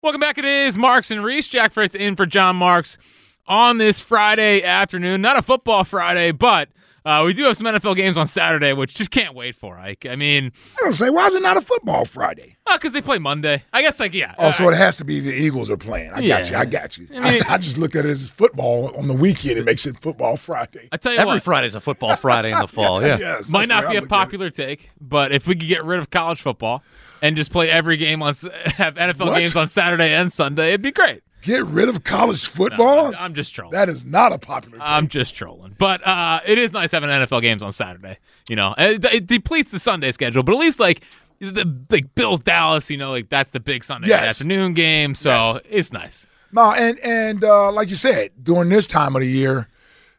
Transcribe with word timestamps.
Welcome 0.00 0.20
back. 0.20 0.38
It 0.38 0.44
is 0.44 0.78
Marks 0.78 1.10
and 1.10 1.24
Reese. 1.24 1.48
Jack 1.48 1.72
Fritz 1.72 1.94
in 1.94 2.14
for 2.14 2.24
Jon 2.24 2.54
Marks 2.54 2.98
on 3.46 3.78
this 3.78 3.98
Friday 3.98 4.62
afternoon. 4.62 5.20
Not 5.20 5.36
a 5.36 5.42
football 5.42 5.82
Friday, 5.82 6.30
but 6.30 6.68
uh, 7.04 7.24
we 7.26 7.32
do 7.34 7.42
have 7.44 7.56
some 7.56 7.66
NFL 7.66 7.96
games 7.96 8.16
on 8.16 8.28
Saturday, 8.28 8.72
which 8.74 8.94
just 8.94 9.10
can't 9.10 9.34
wait 9.34 9.56
for. 9.56 9.76
Ike. 9.76 10.06
I 10.08 10.14
mean, 10.14 10.52
I 10.78 10.84
don't 10.84 10.92
say 10.92 11.10
why 11.10 11.26
is 11.26 11.34
it 11.34 11.42
not 11.42 11.56
a 11.56 11.60
football 11.60 12.04
Friday? 12.04 12.54
because 12.72 12.92
they 12.92 13.00
play 13.00 13.18
Monday. 13.18 13.64
I 13.72 13.82
guess, 13.82 13.98
like, 13.98 14.14
yeah. 14.14 14.34
Oh, 14.38 14.52
so 14.52 14.68
I- 14.68 14.72
it 14.72 14.76
has 14.76 14.98
to 14.98 15.04
be 15.04 15.18
the 15.18 15.32
Eagles 15.32 15.68
are 15.68 15.76
playing. 15.76 16.10
I 16.12 16.16
got 16.16 16.22
Yeah. 16.22 16.48
you. 16.48 16.56
I 16.58 16.64
got 16.64 16.96
you. 16.96 17.08
I 17.16 17.32
mean- 17.32 17.42
I, 17.48 17.54
I 17.54 17.58
just 17.58 17.76
looked 17.78 17.96
at 17.96 18.04
it 18.06 18.10
as 18.10 18.30
football 18.30 18.94
on 18.96 19.08
the 19.08 19.14
weekend. 19.14 19.58
It 19.58 19.64
makes 19.64 19.84
it 19.84 19.98
football 20.00 20.36
Friday. 20.36 20.88
I 20.92 20.96
tell 20.98 21.12
you 21.12 21.18
Every 21.18 21.34
what, 21.34 21.42
Friday's 21.42 21.74
a 21.74 21.80
football 21.80 22.14
Friday 22.14 22.52
in 22.52 22.58
the 22.60 22.68
fall. 22.68 23.02
Yeah. 23.02 23.18
Yes, 23.18 23.50
might 23.50 23.66
not 23.68 23.82
be 23.84 23.86
I 23.88 23.90
a 23.90 23.94
look 23.94 23.96
at 23.96 24.02
it. 24.04 24.08
popular 24.10 24.50
take, 24.50 24.90
but 25.00 25.32
if 25.32 25.48
we 25.48 25.56
could 25.56 25.66
get 25.68 25.82
rid 25.84 25.98
of 25.98 26.10
college 26.10 26.40
football 26.40 26.84
and 27.22 27.36
just 27.36 27.50
play 27.52 27.70
every 27.70 27.96
game 27.96 28.22
on, 28.22 28.34
have 28.76 28.94
NFL 28.94 29.26
What? 29.26 29.38
games 29.38 29.56
on 29.56 29.68
Saturday 29.68 30.12
and 30.12 30.32
Sunday, 30.32 30.68
it'd 30.68 30.82
be 30.82 30.92
great. 30.92 31.22
Get 31.42 31.64
rid 31.66 31.88
of 31.88 32.02
college 32.04 32.46
football. 32.46 33.06
I'm- 33.06 33.14
I'm 33.18 33.34
just 33.34 33.54
trolling. 33.54 33.72
that 33.72 33.88
is 33.88 34.04
not 34.04 34.32
a 34.32 34.38
popular. 34.38 34.78
Take. 34.78 34.88
I'm 34.88 35.06
just 35.08 35.34
trolling. 35.34 35.76
But 35.78 36.04
uh, 36.06 36.40
it 36.44 36.58
is 36.58 36.72
nice 36.72 36.90
having 36.90 37.08
NFL 37.10 37.42
games 37.42 37.62
on 37.62 37.70
Saturday. 37.72 38.18
You 38.48 38.56
know, 38.56 38.74
it, 38.76 39.04
it 39.04 39.26
depletes 39.26 39.70
the 39.70 39.78
Sunday 39.78 40.10
schedule, 40.12 40.42
but 40.42 40.52
at 40.54 40.58
least 40.58 40.80
like 40.80 41.02
the 41.38 41.72
like 41.90 42.12
Bills 42.16 42.40
Dallas, 42.40 42.90
you 42.90 42.96
know, 42.96 43.12
like 43.12 43.28
that's 43.28 43.52
the 43.52 43.60
big 43.60 43.84
Sunday 43.84 44.08
Yes. 44.08 44.30
afternoon 44.30 44.74
game. 44.74 45.14
So 45.14 45.30
Yes. 45.30 45.58
it's 45.70 45.92
nice. 45.92 46.26
No, 46.50 46.72
and 46.72 46.98
and 47.00 47.44
uh, 47.44 47.70
like 47.70 47.88
you 47.88 47.94
said, 47.94 48.30
during 48.42 48.68
this 48.68 48.86
time 48.88 49.14
of 49.14 49.20
the 49.22 49.28
year, 49.28 49.68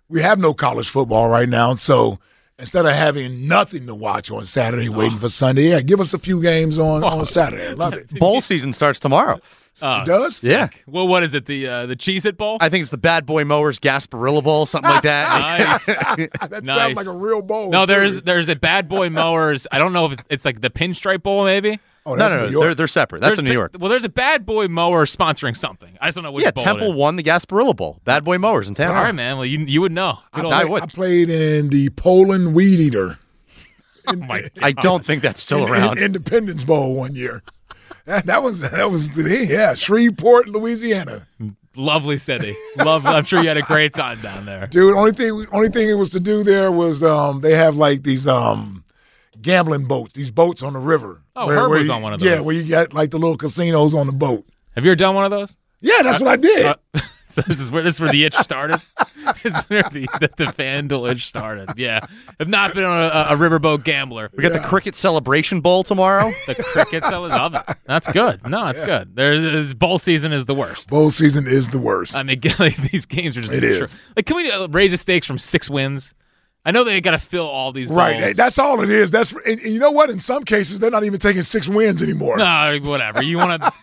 we 0.08 0.22
have 0.22 0.40
no 0.40 0.54
college 0.54 0.88
football 0.88 1.28
right 1.28 1.50
now. 1.50 1.76
So 1.76 2.20
instead 2.60 2.86
of 2.86 2.94
having 2.94 3.48
nothing 3.48 3.88
to 3.88 3.96
watch 3.96 4.30
on 4.32 4.46
Saturday, 4.46 4.90
waiting 4.90 5.18
Oh. 5.18 5.22
for 5.22 5.30
Sunday, 5.30 5.70
yeah, 5.70 5.82
give 5.82 6.00
us 6.00 6.14
a 6.14 6.20
few 6.20 6.42
games 6.42 6.78
on 6.80 7.04
on 7.04 7.26
Saturday. 7.26 7.68
I 7.70 7.74
love 7.74 7.94
it. 7.94 8.10
Bowl 8.20 8.42
season 8.42 8.74
starts 8.74 9.00
tomorrow. 9.00 9.40
Uh, 9.82 10.02
It 10.04 10.08
does? 10.08 10.44
Yeah. 10.44 10.68
Well, 10.88 11.08
what 11.08 11.24
is 11.24 11.34
it? 11.34 11.46
The 11.46 11.66
uh, 11.68 11.86
the 11.86 11.96
Cheez 11.96 12.26
It 12.26 12.36
Bowl? 12.38 12.58
I 12.60 12.68
think 12.68 12.82
it's 12.82 12.92
the 12.92 12.98
Bad 12.98 13.26
Boy 13.26 13.46
Mowers 13.46 13.80
Gasparilla 13.80 14.44
Bowl, 14.44 14.66
something 14.66 14.92
like 14.92 15.04
that. 15.04 15.30
nice. 15.88 16.50
that 16.50 16.64
Nice. 16.64 16.76
sounds 16.78 16.96
like 16.98 17.06
a 17.08 17.12
real 17.18 17.42
bowl. 17.42 17.70
no, 17.72 17.86
too. 17.86 17.94
there's 17.94 18.22
there's 18.24 18.50
a 18.50 18.56
Bad 18.58 18.90
Boy 18.90 19.10
Mowers. 19.10 19.68
I 19.72 19.78
don't 19.80 19.94
know 19.94 20.08
if 20.08 20.12
it's, 20.14 20.24
it's 20.30 20.46
like 20.46 20.60
the 20.60 20.70
Pinstripe 20.70 21.24
Bowl, 21.24 21.46
maybe. 21.46 21.80
Oh, 22.10 22.16
no, 22.16 22.18
that's 22.18 22.34
no, 22.34 22.40
New 22.40 22.46
no, 22.46 22.52
York. 22.52 22.64
they're 22.64 22.76
they're 22.76 22.88
separate. 22.88 23.22
That's 23.22 23.30
There's 23.32 23.40
in 23.40 23.46
New 23.46 23.52
ba- 23.52 23.56
York. 23.56 23.76
Well, 23.80 23.90
there's 23.90 24.04
a 24.04 24.10
Bad 24.10 24.46
Boy 24.46 24.68
Mower 24.68 25.06
sponsoring 25.06 25.56
something. 25.58 25.98
I 26.02 26.08
just 26.08 26.16
don't 26.16 26.24
know 26.24 26.32
which 26.32 26.44
Yeah, 26.46 26.52
bowl. 26.52 26.64
Temple 26.64 26.88
it 26.88 26.92
is. 26.92 26.96
won 26.96 27.16
the 27.16 27.24
Gasparilla 27.24 27.76
Bowl. 27.76 28.02
Bad 28.06 28.24
Boy 28.24 28.38
Mowers 28.38 28.68
in 28.68 28.76
town. 28.76 28.96
All 28.96 29.04
right, 29.04 29.14
man. 29.16 29.38
Well, 29.38 29.46
you 29.46 29.60
you 29.60 29.82
would 29.82 29.92
know. 29.92 30.20
Good 30.34 30.46
old- 30.46 30.54
I 30.54 30.62
I, 30.62 30.66
would. 30.66 30.84
I 30.84 30.86
played 30.88 31.30
in 31.30 31.70
the 31.70 31.90
Poulan 31.92 32.54
Weed 32.54 32.80
Eater. 32.80 33.18
Oh 34.08 34.16
my 34.16 34.42
God. 34.42 34.52
I 34.64 34.72
don't 34.72 35.06
think 35.06 35.22
that's 35.22 35.40
still 35.42 35.66
in- 35.68 35.72
around. 35.72 35.98
in 36.00 36.06
Independence 36.06 36.64
Bowl 36.64 36.96
one 36.96 37.14
year. 37.16 37.44
That, 38.06 38.26
that 38.26 38.42
was 38.42 38.62
that 38.62 38.90
was 38.90 39.10
the 39.12 39.46
yeah 39.46 39.76
Shreveport, 39.76 40.50
Louisiana. 40.50 41.28
Lovely 41.76 42.18
city. 42.18 42.56
Love. 42.78 43.06
I'm 43.06 43.24
sure 43.24 43.40
you 43.40 43.48
had 43.48 43.58
a 43.58 43.62
great 43.62 43.94
time 43.94 44.20
down 44.22 44.46
there. 44.48 44.66
Dude, 44.66 44.96
only 44.96 45.12
thing 45.12 45.46
only 45.52 45.70
thing 45.70 45.88
it 45.90 45.94
was 45.94 46.10
to 46.12 46.20
do 46.20 46.44
there 46.44 46.72
was 46.72 47.04
um 47.04 47.42
they 47.42 47.54
have 47.54 47.76
like 47.76 48.02
these 48.02 48.28
um 48.28 48.84
gambling 49.42 49.86
boats, 49.86 50.14
these 50.14 50.32
boats 50.32 50.62
on 50.64 50.74
the 50.74 50.80
river. 50.80 51.22
Oh, 51.36 51.48
Herb 51.50 51.70
was 51.72 51.88
you- 51.88 51.94
on 51.94 52.02
one 52.02 52.14
of 52.14 52.20
those. 52.20 52.30
Yeah, 52.30 52.42
where 52.42 52.56
you 52.56 52.64
got 52.70 52.94
like 52.94 53.12
the 53.12 53.18
little 53.18 53.38
casinos 53.38 53.96
on 53.96 54.08
the 54.08 54.14
boat. 54.14 54.46
Have 54.76 54.86
you 54.86 54.92
ever 54.92 54.96
done 54.96 55.16
one 55.16 55.26
of 55.26 55.32
those? 55.32 55.56
Yeah, 55.82 56.02
that's 56.04 56.20
what 56.20 56.30
I 56.30 56.36
did. 56.36 56.66
Uh, 56.66 56.76
so 57.28 57.42
this 57.48 57.60
is 57.60 57.72
where 57.72 57.84
this 57.84 57.96
is 57.96 58.02
where 58.02 58.12
the 58.12 58.26
itch 58.26 58.36
started. 58.36 58.82
this 59.44 59.56
is 59.58 59.66
where 59.70 59.84
the, 59.84 60.08
the, 60.20 60.30
the 60.38 60.46
FanDuel 60.46 61.12
itch 61.12 61.28
started. 61.28 61.70
Yeah, 61.78 62.02
have 62.40 62.50
not 62.50 62.74
been 62.74 62.84
on 62.84 63.04
a, 63.04 63.34
a 63.34 63.38
riverboat 63.38 63.84
gambler. 63.86 64.30
We 64.36 64.44
got 64.44 64.52
the 64.54 64.60
Cricket 64.60 64.96
Celebration 64.96 65.62
Bowl 65.62 65.84
tomorrow. 65.84 66.32
The 66.48 66.56
cricket 66.56 67.06
celebration, 67.06 67.40
love 67.42 67.56
it. 67.56 67.78
That's 67.86 68.12
good. 68.12 68.46
No, 68.48 68.68
it's 68.68 68.82
good. 68.82 69.16
There's 69.16 69.74
bowl 69.74 70.00
season 70.00 70.34
is 70.34 70.46
the 70.48 70.56
worst. 70.56 70.90
Bowl 70.90 71.12
season 71.12 71.48
is 71.48 71.70
the 71.70 71.80
worst. 71.80 72.14
I 72.16 72.24
mean, 72.24 72.42
like, 72.60 72.76
these 72.92 73.06
games 73.06 73.38
are 73.38 73.42
just 73.42 73.54
It 73.54 73.64
is. 73.64 73.96
like. 74.18 74.26
Can 74.26 74.36
we 74.36 74.52
uh, 74.52 74.68
raise 74.68 74.92
the 74.92 74.98
stakes 74.98 75.26
from 75.26 75.38
six 75.38 75.70
wins? 75.70 76.14
I 76.70 76.72
know 76.72 76.84
they 76.84 77.02
got 77.02 77.12
to 77.12 77.18
fill 77.18 77.48
all 77.48 77.72
these 77.72 77.90
right. 77.90 78.12
bowls. 78.14 78.24
Hey, 78.24 78.34
that's 78.34 78.60
all 78.60 78.80
it 78.82 78.92
is. 78.92 79.10
That's 79.10 79.32
and, 79.32 79.60
and 79.60 79.74
you 79.74 79.80
know 79.80 79.90
what? 79.90 80.12
In 80.12 80.20
some 80.20 80.44
cases, 80.44 80.78
they're 80.78 80.92
not 80.92 81.04
even 81.04 81.20
taking 81.20 81.42
six 81.42 81.68
wins 81.68 82.04
anymore. 82.04 82.38
No, 82.38 82.78
whatever. 82.84 83.24
You 83.24 83.38
want 83.38 83.64
to 83.64 83.74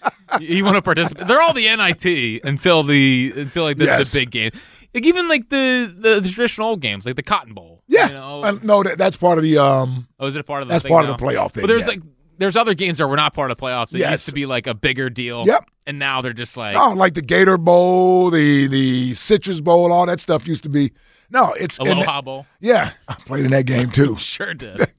you 0.41 0.65
want 0.65 0.77
to 0.77 0.83
participate. 0.83 1.27
They're 1.27 1.43
all 1.43 1.53
the 1.53 1.65
NIT 1.65 2.45
until 2.45 2.85
the 2.85 3.33
until 3.35 3.65
like 3.65 3.79
the, 3.79 3.87
Yes. 3.87 4.13
the 4.13 4.21
big 4.21 4.31
game. 4.31 4.51
Like 4.95 5.05
even 5.05 5.29
like 5.29 5.49
the, 5.49 5.93
the 5.99 6.21
the 6.21 6.31
traditional 6.31 6.69
old 6.69 6.81
games, 6.81 7.07
like 7.07 7.17
the 7.17 7.25
Cotton 7.25 7.55
Bowl. 7.55 7.83
Yeah. 7.89 8.07
You 8.07 8.15
know? 8.15 8.45
Uh, 8.45 8.59
no, 8.63 8.83
that, 8.85 8.99
that's 8.99 9.17
part 9.17 9.37
of 9.37 9.43
the 9.43 9.59
um. 9.59 10.07
oh, 10.21 10.29
is 10.29 10.37
it 10.37 10.41
a 10.41 10.45
part 10.45 10.63
of 10.63 10.69
the 10.69 10.75
that's 10.75 10.85
part 10.87 11.07
of 11.09 11.19
the 11.19 11.25
playoff 11.25 11.51
thing, 11.55 11.63
But 11.63 11.67
there's 11.67 11.83
yeah. 11.83 11.89
like 11.89 12.01
there's 12.39 12.55
other 12.57 12.75
games 12.75 12.99
that 12.99 13.09
were 13.09 13.17
not 13.17 13.35
part 13.35 13.51
of 13.51 13.57
the 13.57 13.63
playoffs. 13.65 13.93
It 13.95 13.99
Yes. 13.99 14.13
used 14.13 14.27
to 14.27 14.33
be 14.33 14.47
like 14.47 14.69
a 14.69 14.75
bigger 14.75 15.11
deal. 15.11 15.43
Yep. 15.45 15.69
And 15.89 15.99
now 15.99 16.21
they're 16.21 16.33
just 16.33 16.57
like 16.57 16.77
Oh, 16.77 16.93
like 16.93 17.15
the 17.15 17.23
Gator 17.23 17.59
Bowl, 17.59 18.31
the 18.31 18.69
the 18.69 19.15
Citrus 19.15 19.61
Bowl, 19.61 19.93
all 19.93 20.07
that 20.07 20.21
stuff 20.21 20.47
used 20.47 20.63
to 20.63 20.69
be. 20.69 20.93
No, 21.31 21.53
it's 21.53 21.79
and 21.79 21.89
Aloha 21.89 22.17
that- 22.21 22.25
Bowl. 22.25 22.47
Yeah, 22.61 22.93
I 23.09 23.15
played 23.15 23.45
in 23.45 23.51
that 23.53 23.67
game 23.67 23.91
too. 23.91 24.17
Sure 24.21 24.55
did. 24.55 24.87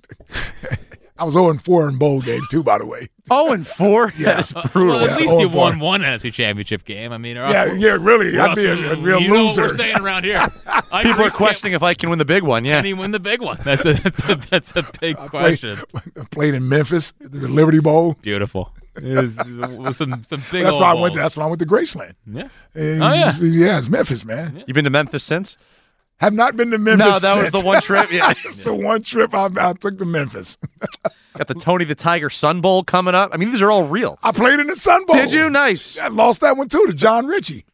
I 1.19 1.23
was 1.23 1.33
0 1.33 1.51
4 1.57 1.89
in 1.89 1.97
bowl 1.97 2.21
games 2.21 2.47
too, 2.47 2.61
by 2.63 2.77
the 2.77 2.85
way. 2.85 3.09
Oh, 3.29 3.51
and 3.51 3.67
four. 3.67 4.13
Yeah. 4.17 4.35
That 4.35 4.39
is 4.39 4.53
brutal. 4.71 4.87
well, 4.95 5.03
at 5.03 5.09
Yeah, 5.09 5.17
least 5.17 5.33
oh, 5.33 5.39
you 5.41 5.49
won 5.49 5.79
one 5.81 5.99
NFC 5.99 6.31
championship 6.31 6.85
game. 6.85 7.11
I 7.11 7.17
mean, 7.17 7.35
Yeah, 7.35 7.65
else- 7.65 7.77
yeah, 7.77 7.97
really. 7.99 8.37
or 8.37 8.41
I'd 8.41 8.55
be 8.55 8.65
a, 8.65 8.73
we- 8.73 8.87
a 8.87 8.95
real 8.95 9.19
you 9.19 9.33
know 9.33 9.45
what 9.47 9.57
we're 9.57 9.67
saying 9.67 9.97
around 9.99 10.23
here. 10.23 10.47
I 10.65 11.03
People 11.03 11.23
are 11.23 11.29
questioning 11.29 11.73
if 11.73 11.83
I 11.83 11.93
can 11.93 12.09
win 12.09 12.19
the 12.19 12.23
big 12.25 12.43
one. 12.43 12.63
Yeah. 12.63 12.77
Can 12.77 12.85
he 12.85 12.93
win 12.93 13.11
the 13.11 13.19
big 13.19 13.41
one? 13.41 13.59
That's 13.65 13.83
a 13.85 13.95
that's 13.95 14.19
a 14.29 14.35
that's 14.49 14.71
a 14.77 14.89
big 15.01 15.17
I 15.17 15.27
question. 15.27 15.77
I 16.15 16.23
played 16.31 16.53
in 16.53 16.69
Memphis, 16.69 17.11
the 17.19 17.49
Liberty 17.49 17.79
Bowl. 17.81 18.13
Beautiful. 18.21 18.71
It 18.95 19.03
was, 19.21 19.37
it 19.39 19.45
was 19.77 19.97
some 19.97 20.23
some 20.23 20.41
big. 20.49 20.63
That's 20.63 20.75
old 20.75 20.81
why 20.83 20.91
I 20.91 20.93
went. 20.93 21.13
bowls. 21.15 21.21
That's 21.23 21.35
why 21.35 21.43
I 21.43 21.47
went 21.47 21.59
to 21.59 21.65
Graceland. 21.65 22.13
Yeah. 22.25 22.47
And 22.75 23.03
Oh, 23.03 23.09
yeah. 23.11 23.19
it's- 23.27 23.41
yeah, 23.41 23.77
it's 23.77 23.89
Memphis, 23.89 24.23
man. 24.23 24.63
You 24.65 24.73
been 24.73 24.85
to 24.85 24.89
Memphis 24.89 25.25
since? 25.25 25.57
Have 26.19 26.33
not 26.33 26.57
been 26.57 26.71
to 26.71 26.77
Memphis. 26.79 27.05
No, 27.05 27.19
that 27.19 27.41
was 27.41 27.51
the 27.61 27.65
one 27.65 27.81
trip. 27.81 28.11
Yeah. 28.11 28.33
It's 28.45 28.63
the 28.63 28.73
one 28.73 29.03
trip 29.03 29.33
I, 29.35 29.49
I 29.59 29.73
took 29.73 29.97
to 29.99 30.05
Memphis. 30.05 30.57
Got 31.37 31.47
the 31.47 31.53
Tony 31.53 31.85
the 31.85 31.93
Tiger 31.93 32.31
Sun 32.31 32.61
Bowl 32.61 32.83
coming 32.83 33.13
up. 33.13 33.29
I 33.31 33.37
mean, 33.37 33.51
these 33.51 33.61
are 33.61 33.69
all 33.69 33.83
real. 33.87 34.17
I 34.23 34.31
played 34.31 34.59
in 34.59 34.65
the 34.65 34.75
Sun 34.75 35.05
Bowl. 35.05 35.15
Did 35.15 35.31
you? 35.31 35.49
Nice. 35.49 35.99
I 35.99 36.07
lost 36.07 36.41
that 36.41 36.57
one 36.57 36.67
too 36.69 36.85
to 36.87 36.93
Jon 36.93 37.27
Ritchie. 37.27 37.65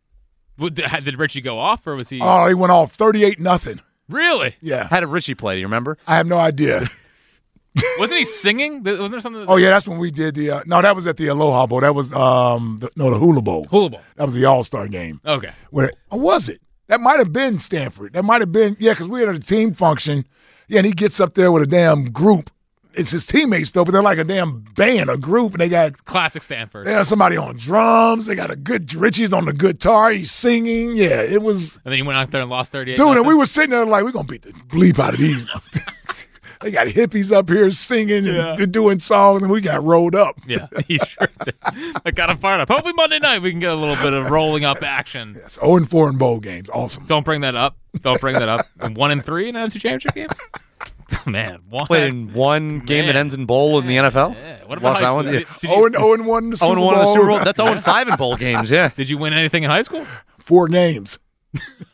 Did 0.59 0.75
did 0.75 1.17
Ritchie 1.17 1.41
go 1.41 1.57
off 1.57 1.87
or 1.87 1.95
was 1.95 2.09
he 2.09 2.19
Oh, 2.21 2.45
he 2.47 2.53
went 2.53 2.71
off 2.71 2.91
thirty-eight 2.91 3.39
nothing. 3.39 3.79
really? 4.09 4.55
Yeah, 4.61 4.87
How 4.89 4.99
did 4.99 5.07
Ritchie 5.07 5.35
play? 5.35 5.55
Do 5.55 5.61
you 5.61 5.65
remember? 5.67 5.97
I 6.05 6.17
have 6.17 6.27
no 6.27 6.37
idea. 6.37 6.89
Wasn't 7.99 8.19
he 8.19 8.23
singing? 8.25 8.83
Wasn't 8.83 9.09
there 9.11 9.19
something? 9.21 9.45
Oh 9.47 9.55
yeah, 9.57 9.69
that's 9.69 9.87
when 9.87 9.97
we 9.97 10.11
did 10.11 10.35
the. 10.35 10.51
Uh, 10.51 10.63
no, 10.67 10.81
that 10.81 10.95
was 10.95 11.07
at 11.07 11.17
the 11.17 11.27
Aloha 11.27 11.65
Bowl. 11.65 11.79
That 11.81 11.95
was 11.95 12.13
um 12.13 12.77
the, 12.81 12.89
no 12.95 13.09
the 13.09 13.17
Hula 13.17 13.41
Bowl. 13.41 13.65
Hula 13.71 13.89
Bowl. 13.89 14.01
That 14.17 14.25
was 14.25 14.35
the 14.35 14.45
All 14.45 14.63
Star 14.63 14.87
game. 14.87 15.21
Okay. 15.25 15.53
Where 15.71 15.91
or 16.11 16.19
was 16.19 16.49
it? 16.49 16.61
That 16.87 17.01
might 17.01 17.19
have 17.19 17.31
been 17.31 17.59
Stanford. 17.59 18.13
That 18.13 18.23
might 18.23 18.41
have 18.41 18.51
been 18.51 18.75
yeah, 18.79 18.91
because 18.91 19.07
we 19.07 19.21
had 19.21 19.29
a 19.29 19.39
team 19.39 19.73
function. 19.73 20.25
Yeah, 20.67 20.79
and 20.79 20.87
he 20.87 20.93
gets 20.93 21.19
up 21.19 21.35
there 21.35 21.51
with 21.51 21.63
a 21.63 21.67
damn 21.67 22.11
group. 22.11 22.49
It's 22.95 23.11
his 23.11 23.25
teammates 23.25 23.71
though, 23.71 23.83
but 23.83 23.91
they're 23.91 24.03
like 24.03 24.19
a 24.19 24.23
damn 24.23 24.61
band, 24.75 25.09
a 25.09 25.17
group, 25.17 25.53
and 25.53 25.61
they 25.61 25.69
got 25.69 26.05
Classic 26.05 26.43
Stanford. 26.43 26.85
Yeah, 26.85 27.03
somebody 27.03 27.37
on 27.37 27.57
drums. 27.57 28.27
They 28.27 28.35
got 28.35 28.51
a 28.51 28.55
good 28.55 28.93
Ritchie's 28.93 29.33
on 29.33 29.45
the 29.45 29.53
guitar. 29.53 30.11
He's 30.11 30.31
singing. 30.31 30.95
Yeah, 30.95 31.21
it 31.21 31.41
was. 31.41 31.77
And 31.77 31.91
then 31.91 31.93
he 31.93 32.01
went 32.03 32.17
out 32.19 32.31
there 32.31 32.41
and 32.41 32.49
lost 32.49 32.71
38. 32.71 32.97
Dude, 32.97 33.17
and 33.17 33.25
we 33.25 33.33
were 33.33 33.47
sitting 33.47 33.71
there 33.71 33.85
like, 33.85 34.03
we're 34.03 34.11
going 34.11 34.27
to 34.27 34.31
beat 34.31 34.43
the 34.43 34.51
bleep 34.51 34.99
out 34.99 35.15
of 35.15 35.19
these. 35.19 35.45
they 36.63 36.71
got 36.71 36.87
hippies 36.87 37.31
up 37.31 37.49
here 37.49 37.69
singing 37.71 38.25
and 38.25 38.37
Yeah. 38.37 38.55
they're 38.57 38.65
doing 38.65 38.99
songs, 38.99 39.43
and 39.43 39.51
we 39.51 39.61
got 39.61 39.83
rolled 39.83 40.15
up. 40.15 40.39
Yeah, 40.47 40.67
he 40.87 40.97
sure 40.97 41.27
did. 41.43 41.55
I 42.05 42.11
got 42.11 42.29
him 42.29 42.37
fired 42.37 42.61
up. 42.61 42.69
Hopefully 42.69 42.93
Monday 42.93 43.19
night 43.19 43.41
we 43.41 43.51
can 43.51 43.59
get 43.59 43.71
a 43.71 43.75
little 43.75 43.95
bit 43.97 44.13
of 44.13 44.29
rolling 44.31 44.65
up 44.65 44.81
action. 44.83 45.37
Yes, 45.43 45.55
0 45.61 45.75
and 45.77 45.89
4 45.89 46.09
in 46.09 46.17
bowl 46.17 46.39
games. 46.39 46.69
Awesome. 46.69 47.05
Don't 47.05 47.23
bring 47.25 47.41
that 47.41 47.55
up. 47.55 47.77
Don't 48.01 48.19
bring 48.21 48.35
that 48.39 48.49
up. 48.49 48.65
And 48.79 48.95
one 48.97 49.11
and 49.11 49.23
three 49.23 49.49
in 49.49 49.55
NFC 49.55 49.73
Championship 49.81 50.13
games. 50.15 50.31
Man, 51.25 51.59
one. 51.69 51.85
Played 51.85 52.09
in 52.13 52.33
one 52.33 52.79
game 52.79 53.05
that 53.05 53.15
ends 53.15 53.33
in 53.33 53.45
bowl 53.45 53.77
in 53.79 53.85
the 53.85 53.97
NFL. 53.97 54.35
Yeah. 54.35 54.63
What 54.65 54.79
Watch 54.79 54.79
about 54.79 54.95
high 54.95 55.01
that 55.01 55.07
school? 55.07 55.15
one. 55.15 55.33
Yeah. 55.33 55.75
0 55.75 55.85
and, 55.85 55.95
0 55.95 56.13
and 56.13 56.25
1 56.25 56.43
in 56.45 56.49
the 56.51 56.55
0 56.57 56.71
and 56.71 56.81
1 56.81 56.93
in 56.93 56.99
the 56.99 57.03
Bowl. 57.05 57.13
Super 57.15 57.27
Bowl. 57.27 57.39
That's 57.39 57.57
0 57.57 57.69
and 57.73 57.83
5 57.83 58.07
in 58.07 58.15
bowl 58.15 58.35
games. 58.37 58.69
Yeah. 58.71 58.89
did 58.95 59.09
you 59.09 59.17
win 59.17 59.33
anything 59.33 59.63
in 59.63 59.69
high 59.69 59.81
school? 59.83 60.05
Four 60.39 60.67
games. 60.69 61.19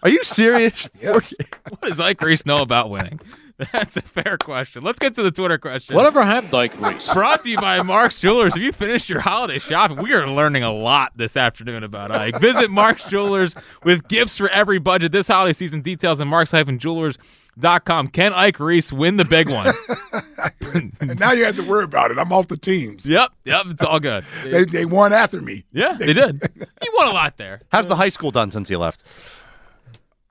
Are 0.03 0.09
you 0.09 0.23
serious? 0.23 0.87
Yes. 1.01 1.33
What 1.69 1.81
does 1.81 1.99
Ike 1.99 2.21
Reese 2.21 2.45
know 2.45 2.61
about 2.61 2.89
winning? 2.89 3.19
That's 3.73 3.97
a 3.97 4.01
fair 4.01 4.37
question. 4.37 4.83
Let's 4.83 4.99
get 4.99 5.15
to 5.15 5.23
the 5.23 5.31
Twitter 5.31 5.57
question. 5.57 5.93
Whatever 5.93 6.23
happened 6.23 6.51
to 6.51 6.57
Ike 6.57 6.79
Reese? 6.81 7.11
Brought 7.13 7.43
to 7.43 7.49
you 7.49 7.57
by 7.59 7.81
Mark's 7.81 8.19
Jewelers. 8.19 8.53
Have 8.53 8.63
you 8.63 8.71
finished 8.71 9.09
your 9.09 9.19
holiday 9.19 9.59
shopping? 9.59 10.01
We 10.01 10.13
are 10.13 10.25
learning 10.27 10.63
a 10.63 10.71
lot 10.71 11.11
this 11.17 11.35
afternoon 11.35 11.83
about 11.83 12.09
Ike. 12.09 12.39
Visit 12.39 12.71
Mark's 12.71 13.03
Jewelers 13.03 13.55
with 13.83 14.07
gifts 14.07 14.37
for 14.37 14.47
every 14.49 14.79
budget 14.79 15.11
this 15.11 15.27
holiday 15.27 15.51
season. 15.51 15.81
Details 15.81 16.21
on 16.21 16.29
marks-jewelers.com. 16.29 18.07
Can 18.07 18.33
Ike 18.33 18.59
Reese 18.61 18.93
win 18.93 19.17
the 19.17 19.25
big 19.25 19.49
one? 19.49 19.73
and 21.01 21.19
now 21.19 21.33
you 21.33 21.43
have 21.43 21.57
to 21.57 21.63
worry 21.63 21.83
about 21.83 22.11
it. 22.11 22.17
I'm 22.17 22.31
off 22.31 22.47
the 22.47 22.55
teams. 22.57 23.05
yep, 23.05 23.31
yep, 23.43 23.65
it's 23.67 23.83
all 23.83 23.99
good. 23.99 24.23
They, 24.45 24.63
they 24.63 24.85
won 24.85 25.11
after 25.11 25.41
me. 25.41 25.65
Yeah, 25.73 25.97
they 25.99 26.13
did. 26.13 26.41
You 26.81 26.93
won 26.95 27.09
a 27.09 27.11
lot 27.11 27.35
there. 27.37 27.61
How's 27.73 27.87
the 27.87 27.97
high 27.97 28.09
school 28.09 28.31
done 28.31 28.51
since 28.51 28.69
he 28.69 28.77
left? 28.77 29.03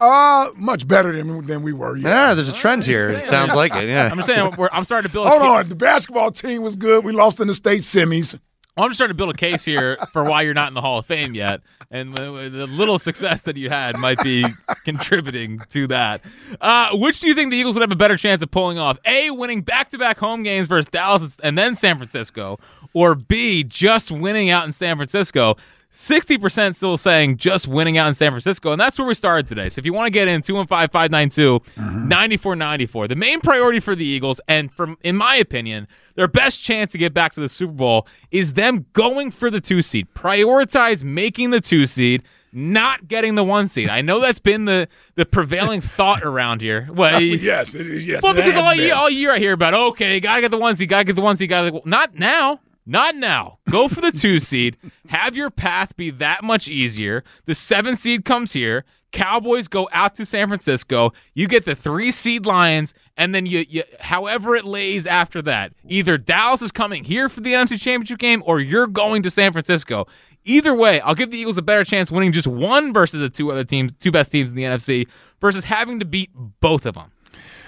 Uh, 0.01 0.49
much 0.55 0.87
better 0.87 1.17
than, 1.17 1.45
than 1.47 1.63
we 1.63 1.73
were. 1.73 1.97
Yeah, 1.97 2.29
Yeah. 2.29 2.35
there's 2.35 2.49
a 2.49 2.53
trend 2.53 2.85
here. 2.85 3.11
It 3.11 3.29
sounds 3.29 3.55
like 3.55 3.75
it. 3.75 3.89
Yeah. 3.89 4.09
I'm 4.11 4.17
just 4.19 4.29
saying, 4.29 4.55
we're, 4.57 4.69
I'm 4.73 4.85
starting 4.85 5.09
to 5.09 5.13
build. 5.13 5.27
a 5.27 5.31
Hold 5.31 5.43
ca- 5.43 5.55
on. 5.57 5.69
The 5.69 5.75
basketball 5.75 6.31
team 6.31 6.63
was 6.63 6.77
good. 6.77 7.05
We 7.05 7.13
lost 7.13 7.41
in 7.41 7.49
the 7.49 7.55
state 7.55 7.83
semis. 7.83 8.39
Well, 8.77 8.85
I'm 8.85 8.91
just 8.91 8.99
trying 8.99 9.09
to 9.11 9.15
build 9.15 9.31
a 9.31 9.37
case 9.37 9.65
here 9.65 9.99
for 10.13 10.23
why 10.23 10.43
you're 10.43 10.55
not 10.55 10.69
in 10.69 10.75
the 10.75 10.81
Hall 10.81 11.01
of 11.01 11.07
Fame 11.07 11.35
yet, 11.35 11.63
and 11.91 12.17
the, 12.17 12.49
the 12.49 12.67
little 12.69 13.01
success 13.01 13.43
that 13.43 13.57
you 13.57 13.71
had 13.71 13.97
might 13.99 14.23
be 14.23 14.45
contributing 14.85 15.61
to 15.71 15.89
that. 15.89 16.21
Uh, 16.61 16.91
which 16.97 17.19
do 17.19 17.27
you 17.27 17.35
think 17.35 17.51
the 17.51 17.57
Eagles 17.57 17.75
would 17.75 17.81
have 17.83 17.91
a 17.91 17.97
better 17.97 18.17
chance 18.17 18.41
of 18.41 18.53
pulling 18.53 18.79
off? 18.79 18.97
A, 19.05 19.31
winning 19.33 19.63
back-to-back 19.63 20.19
home 20.19 20.45
games 20.45 20.69
versus 20.69 20.87
Dallas 20.93 21.37
and 21.43 21.59
then 21.59 21.75
San 21.75 21.97
Francisco, 21.97 22.61
or 22.95 23.17
B, 23.17 23.65
just 23.65 24.13
winning 24.13 24.49
out 24.49 24.65
in 24.65 24.71
San 24.71 24.95
Francisco? 24.97 25.57
60% 25.99 26.77
still 26.77 26.97
saying 26.97 27.39
just 27.39 27.67
winning 27.67 27.99
out 27.99 28.07
in 28.07 28.15
San 28.15 28.31
Francisco, 28.31 28.71
and 28.71 28.81
that's 28.81 28.97
where 28.99 29.09
we 29.09 29.15
started 29.15 29.49
today. 29.49 29.69
So 29.69 29.81
if 29.81 29.85
you 29.85 29.93
want 29.93 30.07
to 30.07 30.13
get 30.13 30.29
in, 30.29 30.43
215-592-9494. 30.43 33.09
The 33.09 33.17
main 33.17 33.41
priority 33.41 33.81
for 33.81 33.97
the 33.97 34.05
Eagles, 34.05 34.41
and 34.47 34.71
from 34.73 34.97
in 35.03 35.17
my 35.17 35.35
opinion, 35.35 35.89
their 36.15 36.29
best 36.29 36.63
chance 36.63 36.93
to 36.93 36.99
get 36.99 37.13
back 37.13 37.35
to 37.35 37.41
the 37.41 37.49
Super 37.49 37.73
Bowl 37.73 38.07
is 38.31 38.53
them 38.53 38.87
going 38.93 39.33
for 39.33 39.51
the 39.51 39.61
two 39.61 39.83
seed. 39.83 40.07
Prioritize 40.15 41.03
making 41.03 41.51
the 41.51 41.61
two 41.61 41.89
seed, 41.89 42.23
not 42.53 43.09
getting 43.09 43.35
the 43.35 43.43
one 43.43 43.67
seed. 43.67 43.89
I 43.89 44.01
know 44.01 44.21
that's 44.21 44.39
been 44.39 44.67
the 44.67 44.87
the 45.17 45.27
prevailing 45.27 45.81
thought 45.97 46.23
around 46.23 46.61
here. 46.61 46.89
Well, 46.93 47.17
oh, 47.17 47.19
Yes, 47.19 47.75
it 47.75 47.89
is. 47.89 48.07
Yes. 48.07 48.23
well, 48.23 48.35
because 48.35 48.55
all 48.55 48.73
year, 48.73 48.95
all 48.95 49.11
year 49.11 49.35
I 49.35 49.41
hear 49.41 49.53
about, 49.53 49.75
okay, 49.75 50.15
you 50.15 50.21
gotta 50.21 50.43
get 50.43 50.53
the 50.53 50.59
one 50.59 50.77
seed, 50.77 50.89
gotta 50.89 51.03
get 51.05 51.17
the 51.17 51.23
one 51.23 51.37
seed, 51.37 51.51
gotta 51.51 51.81
not 51.85 52.15
now. 52.15 52.61
Not 52.91 53.17
now. 53.17 53.59
Go 53.71 53.87
for 53.87 54.01
the 54.01 54.11
two 54.11 54.41
seed. 54.41 54.79
Have 55.09 55.37
your 55.37 55.51
path 55.51 55.95
be 55.95 56.09
that 56.09 56.43
much 56.43 56.69
easier. 56.69 57.23
The 57.45 57.55
seven 57.55 57.97
seed 57.97 58.25
comes 58.25 58.55
here. 58.55 58.87
Cowboys 59.13 59.69
go 59.69 59.91
out 59.93 60.17
to 60.17 60.25
San 60.25 60.49
Francisco. 60.49 61.13
You 61.35 61.49
get 61.49 61.67
the 61.67 61.75
three 61.75 62.11
seed 62.11 62.47
Lions, 62.47 62.95
and 63.19 63.35
then 63.35 63.45
you, 63.45 63.67
you 63.69 63.83
however 64.01 64.57
it 64.57 64.65
lays 64.65 65.07
after 65.07 65.43
that. 65.43 65.75
Either 65.87 66.17
Dallas 66.17 66.63
is 66.63 66.73
coming 66.73 67.05
here 67.05 67.29
for 67.29 67.43
the 67.43 67.53
NFC 67.53 67.79
Championship 67.79 68.19
game, 68.19 68.43
or 68.47 68.59
you're 68.59 68.87
going 68.87 69.23
to 69.23 69.31
San 69.31 69.53
Francisco. 69.53 70.07
Either 70.47 70.75
way, 70.75 70.99
I'll 71.03 71.15
give 71.15 71.31
the 71.31 71.37
Eagles 71.37 71.59
a 71.59 71.63
better 71.63 71.85
chance 71.85 72.11
winning 72.11 72.33
just 72.33 72.47
one 72.47 72.95
versus 72.95 73.21
the 73.21 73.29
two 73.29 73.53
other 73.53 73.65
teams, 73.65 73.93
two 74.01 74.11
best 74.11 74.33
teams 74.33 74.49
in 74.49 74.57
the 74.57 74.65
NFC, 74.65 75.07
versus 75.43 75.65
having 75.65 75.99
to 75.99 76.07
beat 76.07 76.31
both 76.61 76.87
of 76.87 76.95
them. 76.95 77.13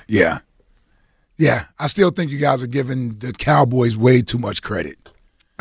Yeah. 0.09 0.39
Yeah. 1.37 1.67
I 1.79 1.89
still 1.89 2.11
think 2.11 2.31
you 2.31 2.39
guys 2.39 2.63
are 2.63 2.67
giving 2.67 3.19
the 3.19 3.35
Cowboys 3.35 3.99
way 3.99 4.23
too 4.23 4.39
much 4.39 4.63
credit. 4.63 5.10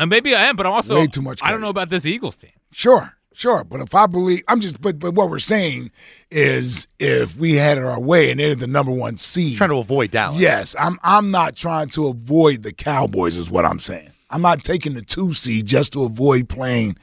And 0.00 0.08
maybe 0.08 0.34
I 0.34 0.44
am, 0.44 0.56
but 0.56 0.66
I'm 0.66 0.72
also 0.72 0.96
Way 0.96 1.06
too 1.08 1.20
much 1.20 1.40
I 1.42 1.50
don't 1.50 1.60
know 1.60 1.68
about 1.68 1.90
this 1.90 2.06
Eagles 2.06 2.36
team. 2.36 2.52
Sure, 2.72 3.12
sure. 3.34 3.64
But 3.64 3.82
if 3.82 3.94
I 3.94 4.06
believe, 4.06 4.42
I'm 4.48 4.60
just, 4.60 4.80
but 4.80 4.98
but 4.98 5.12
what 5.12 5.28
we're 5.28 5.38
saying 5.38 5.90
is 6.30 6.88
if 6.98 7.36
we 7.36 7.56
had 7.56 7.76
it 7.76 7.84
our 7.84 8.00
way 8.00 8.30
and 8.30 8.40
they're 8.40 8.54
the 8.54 8.66
number 8.66 8.92
one 8.92 9.18
seed. 9.18 9.58
Trying 9.58 9.70
to 9.70 9.76
avoid 9.76 10.10
Dallas. 10.10 10.40
Yes, 10.40 10.74
I'm 10.78 10.98
I'm 11.02 11.30
not 11.30 11.54
trying 11.54 11.90
to 11.90 12.08
avoid 12.08 12.62
the 12.62 12.72
Cowboys, 12.72 13.36
is 13.36 13.50
what 13.50 13.66
I'm 13.66 13.78
saying. 13.78 14.10
I'm 14.30 14.40
not 14.40 14.64
taking 14.64 14.94
the 14.94 15.02
two 15.02 15.34
seed 15.34 15.66
just 15.66 15.92
to 15.92 16.04
avoid 16.04 16.48
playing 16.48 16.96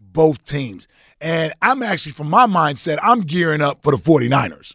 both 0.00 0.42
teams. 0.42 0.88
And 1.20 1.52
I'm 1.62 1.80
actually, 1.84 2.12
from 2.12 2.28
my 2.28 2.46
mindset, 2.48 2.98
I'm 3.00 3.20
gearing 3.20 3.60
up 3.60 3.84
for 3.84 3.92
the 3.92 4.02
49ers. 4.02 4.74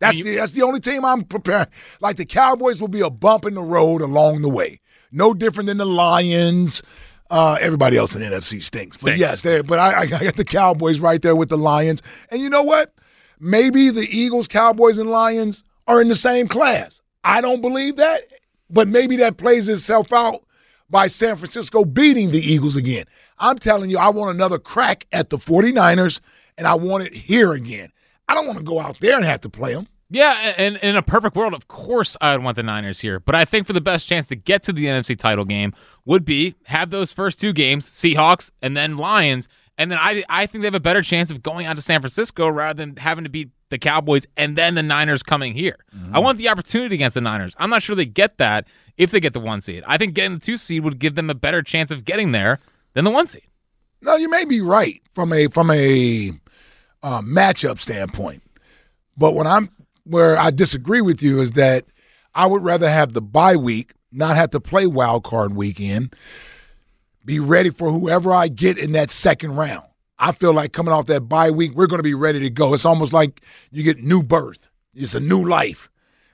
That's 0.00 0.20
the 0.20 0.34
that's 0.34 0.52
the 0.52 0.62
only 0.62 0.80
team 0.80 1.04
I'm 1.04 1.24
preparing. 1.24 1.68
Like 2.00 2.16
the 2.16 2.26
Cowboys 2.26 2.80
will 2.80 2.88
be 2.88 3.00
a 3.00 3.08
bump 3.08 3.46
in 3.46 3.54
the 3.54 3.62
road 3.62 4.02
along 4.02 4.42
the 4.42 4.50
way. 4.50 4.80
No 5.12 5.34
different 5.34 5.68
than 5.68 5.78
the 5.78 5.86
Lions. 5.86 6.82
Uh, 7.30 7.56
everybody 7.60 7.96
else 7.96 8.14
in 8.14 8.22
the 8.22 8.28
NFC 8.28 8.62
stinks. 8.62 8.98
But 8.98 9.16
yes, 9.18 9.42
there. 9.42 9.62
But 9.62 9.78
I, 9.78 10.00
I 10.00 10.06
got 10.06 10.36
the 10.36 10.44
Cowboys 10.44 11.00
right 11.00 11.20
there 11.22 11.36
with 11.36 11.48
the 11.48 11.56
Lions. 11.58 12.02
And 12.30 12.42
you 12.42 12.50
know 12.50 12.62
what? 12.62 12.94
Maybe 13.40 13.90
the 13.90 14.08
Eagles, 14.10 14.48
Cowboys, 14.48 14.98
and 14.98 15.10
Lions 15.10 15.64
are 15.86 16.00
in 16.00 16.08
the 16.08 16.14
same 16.14 16.48
class. 16.48 17.00
I 17.24 17.40
don't 17.40 17.60
believe 17.60 17.96
that, 17.96 18.22
but 18.70 18.88
maybe 18.88 19.16
that 19.16 19.36
plays 19.36 19.68
itself 19.68 20.12
out 20.12 20.44
by 20.90 21.06
San 21.06 21.36
Francisco 21.36 21.84
beating 21.84 22.30
the 22.30 22.40
Eagles 22.40 22.76
again. 22.76 23.06
I'm 23.38 23.58
telling 23.58 23.90
you, 23.90 23.98
I 23.98 24.08
want 24.08 24.34
another 24.34 24.58
crack 24.58 25.06
at 25.12 25.30
the 25.30 25.38
49ers, 25.38 26.20
and 26.58 26.66
I 26.66 26.74
want 26.74 27.04
it 27.04 27.14
here 27.14 27.52
again. 27.52 27.90
I 28.28 28.34
don't 28.34 28.46
want 28.46 28.58
to 28.58 28.64
go 28.64 28.78
out 28.78 28.98
there 29.00 29.16
and 29.16 29.24
have 29.24 29.40
to 29.40 29.48
play 29.48 29.74
them. 29.74 29.88
Yeah, 30.12 30.52
and 30.58 30.76
in 30.76 30.94
a 30.94 31.02
perfect 31.02 31.34
world, 31.34 31.54
of 31.54 31.68
course, 31.68 32.18
I 32.20 32.36
would 32.36 32.44
want 32.44 32.56
the 32.56 32.62
Niners 32.62 33.00
here. 33.00 33.18
But 33.18 33.34
I 33.34 33.46
think 33.46 33.66
for 33.66 33.72
the 33.72 33.80
best 33.80 34.06
chance 34.06 34.28
to 34.28 34.36
get 34.36 34.62
to 34.64 34.72
the 34.72 34.84
NFC 34.84 35.18
title 35.18 35.46
game 35.46 35.72
would 36.04 36.26
be 36.26 36.54
have 36.64 36.90
those 36.90 37.12
first 37.12 37.40
two 37.40 37.54
games, 37.54 37.88
Seahawks 37.88 38.50
and 38.60 38.76
then 38.76 38.98
Lions, 38.98 39.48
and 39.78 39.90
then 39.90 39.98
I 39.98 40.22
I 40.28 40.44
think 40.44 40.60
they 40.60 40.66
have 40.66 40.74
a 40.74 40.80
better 40.80 41.00
chance 41.00 41.30
of 41.30 41.42
going 41.42 41.64
out 41.64 41.76
to 41.76 41.82
San 41.82 42.02
Francisco 42.02 42.46
rather 42.48 42.76
than 42.76 42.96
having 42.96 43.24
to 43.24 43.30
beat 43.30 43.52
the 43.70 43.78
Cowboys 43.78 44.26
and 44.36 44.54
then 44.54 44.74
the 44.74 44.82
Niners 44.82 45.22
coming 45.22 45.54
here. 45.54 45.78
I 46.12 46.18
want 46.18 46.36
the 46.36 46.50
opportunity 46.50 46.94
against 46.94 47.14
the 47.14 47.22
Niners. 47.22 47.54
I'm 47.58 47.70
not 47.70 47.82
sure 47.82 47.96
they 47.96 48.04
get 48.04 48.36
that 48.36 48.66
if 48.98 49.12
they 49.12 49.18
get 49.18 49.32
the 49.32 49.40
one 49.40 49.62
seed. 49.62 49.82
I 49.86 49.96
think 49.96 50.12
getting 50.12 50.34
the 50.34 50.40
two 50.44 50.58
seed 50.58 50.84
would 50.84 50.98
give 50.98 51.14
them 51.14 51.30
a 51.30 51.34
better 51.34 51.62
chance 51.62 51.90
of 51.90 52.04
getting 52.04 52.32
there 52.32 52.58
than 52.92 53.04
the 53.04 53.10
one 53.10 53.26
seed. 53.26 53.46
No, 54.02 54.16
you 54.16 54.28
may 54.28 54.44
be 54.44 54.60
right 54.60 55.00
from 55.14 55.32
a 55.32 55.46
from 55.46 55.70
a 55.70 56.32
uh, 57.02 57.22
matchup 57.22 57.80
standpoint, 57.80 58.42
but 59.16 59.34
when 59.34 59.46
I'm 59.46 59.70
where 60.04 60.38
I 60.38 60.50
disagree 60.50 61.00
with 61.00 61.22
you 61.22 61.40
is 61.40 61.52
that 61.52 61.84
I 62.34 62.46
would 62.46 62.62
rather 62.62 62.88
have 62.88 63.12
the 63.12 63.22
bye 63.22 63.56
week, 63.56 63.94
not 64.10 64.36
have 64.36 64.50
to 64.50 64.60
play 64.60 64.86
wild 64.86 65.24
card 65.24 65.54
weekend, 65.54 66.14
be 67.24 67.38
ready 67.38 67.70
for 67.70 67.90
whoever 67.90 68.32
I 68.32 68.48
get 68.48 68.78
in 68.78 68.92
that 68.92 69.10
second 69.10 69.56
round. 69.56 69.84
I 70.18 70.32
feel 70.32 70.52
like 70.52 70.72
coming 70.72 70.92
off 70.92 71.06
that 71.06 71.22
bye 71.22 71.50
week, 71.50 71.72
we're 71.74 71.86
going 71.86 71.98
to 71.98 72.04
be 72.04 72.14
ready 72.14 72.40
to 72.40 72.50
go. 72.50 72.74
It's 72.74 72.84
almost 72.84 73.12
like 73.12 73.42
you 73.70 73.82
get 73.82 74.02
new 74.02 74.22
birth. 74.22 74.68
It's 74.94 75.14
a 75.14 75.20
new 75.20 75.44
life, 75.44 75.88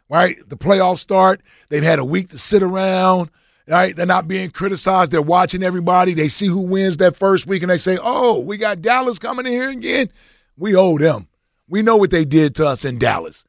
right? 0.08 0.37
The 0.48 0.56
playoffs 0.56 0.98
start. 0.98 1.42
They've 1.68 1.82
had 1.82 1.98
a 1.98 2.04
week 2.04 2.30
to 2.30 2.38
sit 2.38 2.62
around, 2.62 3.30
right? 3.66 3.94
They're 3.94 4.06
not 4.06 4.28
being 4.28 4.50
criticized. 4.50 5.12
They're 5.12 5.22
watching 5.22 5.62
everybody. 5.62 6.14
They 6.14 6.28
see 6.28 6.46
who 6.46 6.60
wins 6.60 6.96
that 6.98 7.16
first 7.16 7.46
week 7.46 7.62
and 7.62 7.70
they 7.70 7.78
say, 7.78 7.98
oh, 8.02 8.40
we 8.40 8.56
got 8.56 8.82
Dallas 8.82 9.18
coming 9.18 9.46
in 9.46 9.52
here 9.52 9.70
again. 9.70 10.10
We 10.56 10.75
owe 10.75 10.98
them. 10.98 11.28
We 11.68 11.82
know 11.82 11.96
what 11.96 12.10
they 12.10 12.25
did 12.25 12.54
to 12.56 12.66
us 12.66 12.84
in 12.84 12.98
Dallas. 12.98 13.44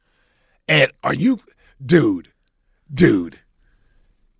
And 0.70 0.92
are 1.04 1.14
you, 1.14 1.40
dude, 1.86 2.32
dude, 2.94 3.40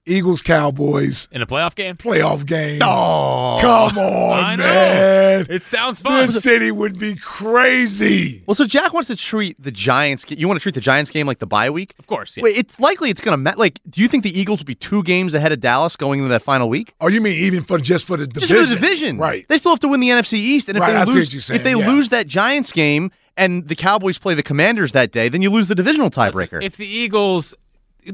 Eagles 0.06 0.42
Cowboys 0.42 1.28
in 1.32 1.42
a 1.42 1.46
playoff 1.46 1.76
game. 1.76 1.96
playoff 1.96 2.44
game. 2.46 2.82
Oh, 2.84 3.60
Come 3.62 3.98
on, 3.98 4.40
I 4.44 4.56
know. 4.56 4.64
man. 4.64 5.46
It 5.50 5.64
sounds 5.64 6.02
fun. 6.02 6.26
This 6.28 6.42
city 6.42 6.72
would 6.72 6.98
be 6.98 7.16
crazy. 7.16 8.44
Well, 8.48 8.56
so 8.56 8.66
Jack 8.66 8.92
wants 8.94 9.08
to 9.08 9.16
treat 9.16 9.62
the 9.62 9.70
Giants. 9.72 10.26
You 10.30 10.48
want 10.48 10.60
to 10.60 10.64
treat 10.64 10.74
the 10.76 10.82
Giants 10.82 11.12
game 11.12 11.28
like 11.28 11.40
the 11.40 11.46
bye 11.46 11.70
week? 11.70 11.94
of 12.00 12.08
course, 12.08 12.38
yeah. 12.38 12.44
Wait, 12.44 12.58
it's 12.58 12.80
likely 12.80 13.10
it's 13.12 13.22
going 13.22 13.44
to 13.44 13.58
like. 13.58 13.80
Do 13.90 14.02
you 14.02 14.08
think 14.08 14.24
the 14.24 14.38
Eagles 14.40 14.60
will 14.60 14.66
be 14.66 14.76
two 14.76 15.04
games 15.04 15.34
ahead 15.36 15.52
of 15.52 15.60
Dallas 15.60 15.96
going 15.96 16.20
into 16.20 16.30
that 16.30 16.42
final 16.42 16.70
week? 16.70 16.94
Oh, 17.02 17.08
you 17.08 17.22
mean 17.22 17.38
even 17.38 17.64
for 17.64 17.78
just 17.78 18.08
for 18.08 18.18
the 18.18 18.26
Just 18.26 18.48
division? 18.48 18.64
for 18.64 18.70
the 18.70 18.76
division, 18.76 19.18
right? 19.20 19.46
They 19.48 19.58
still 19.60 19.72
have 19.72 19.80
to 19.82 19.88
win 19.88 20.00
the 20.00 20.10
NFC 20.10 20.34
East, 20.34 20.70
and 20.70 20.78
if 20.78 20.82
Right, 20.82 20.94
they 20.94 21.06
see 21.06 21.12
lose, 21.18 21.28
what 21.28 21.34
you're 21.34 21.42
saying, 21.42 21.60
if 21.60 21.64
they 21.64 21.76
yeah. 21.76 21.88
lose 21.88 22.10
that 22.10 22.26
Giants 22.28 22.72
game 22.72 23.12
and 23.40 23.68
the 23.68 23.76
Cowboys 23.76 24.20
play 24.20 24.36
the 24.36 24.44
Commanders 24.44 24.92
that 24.92 25.12
day, 25.12 25.30
then 25.30 25.42
you 25.42 25.50
lose 25.50 25.68
the 25.68 25.76
divisional 25.76 26.12
tiebreaker. 26.12 26.62
if 26.62 26.78
the 26.78 26.86
Eagles, 26.86 27.56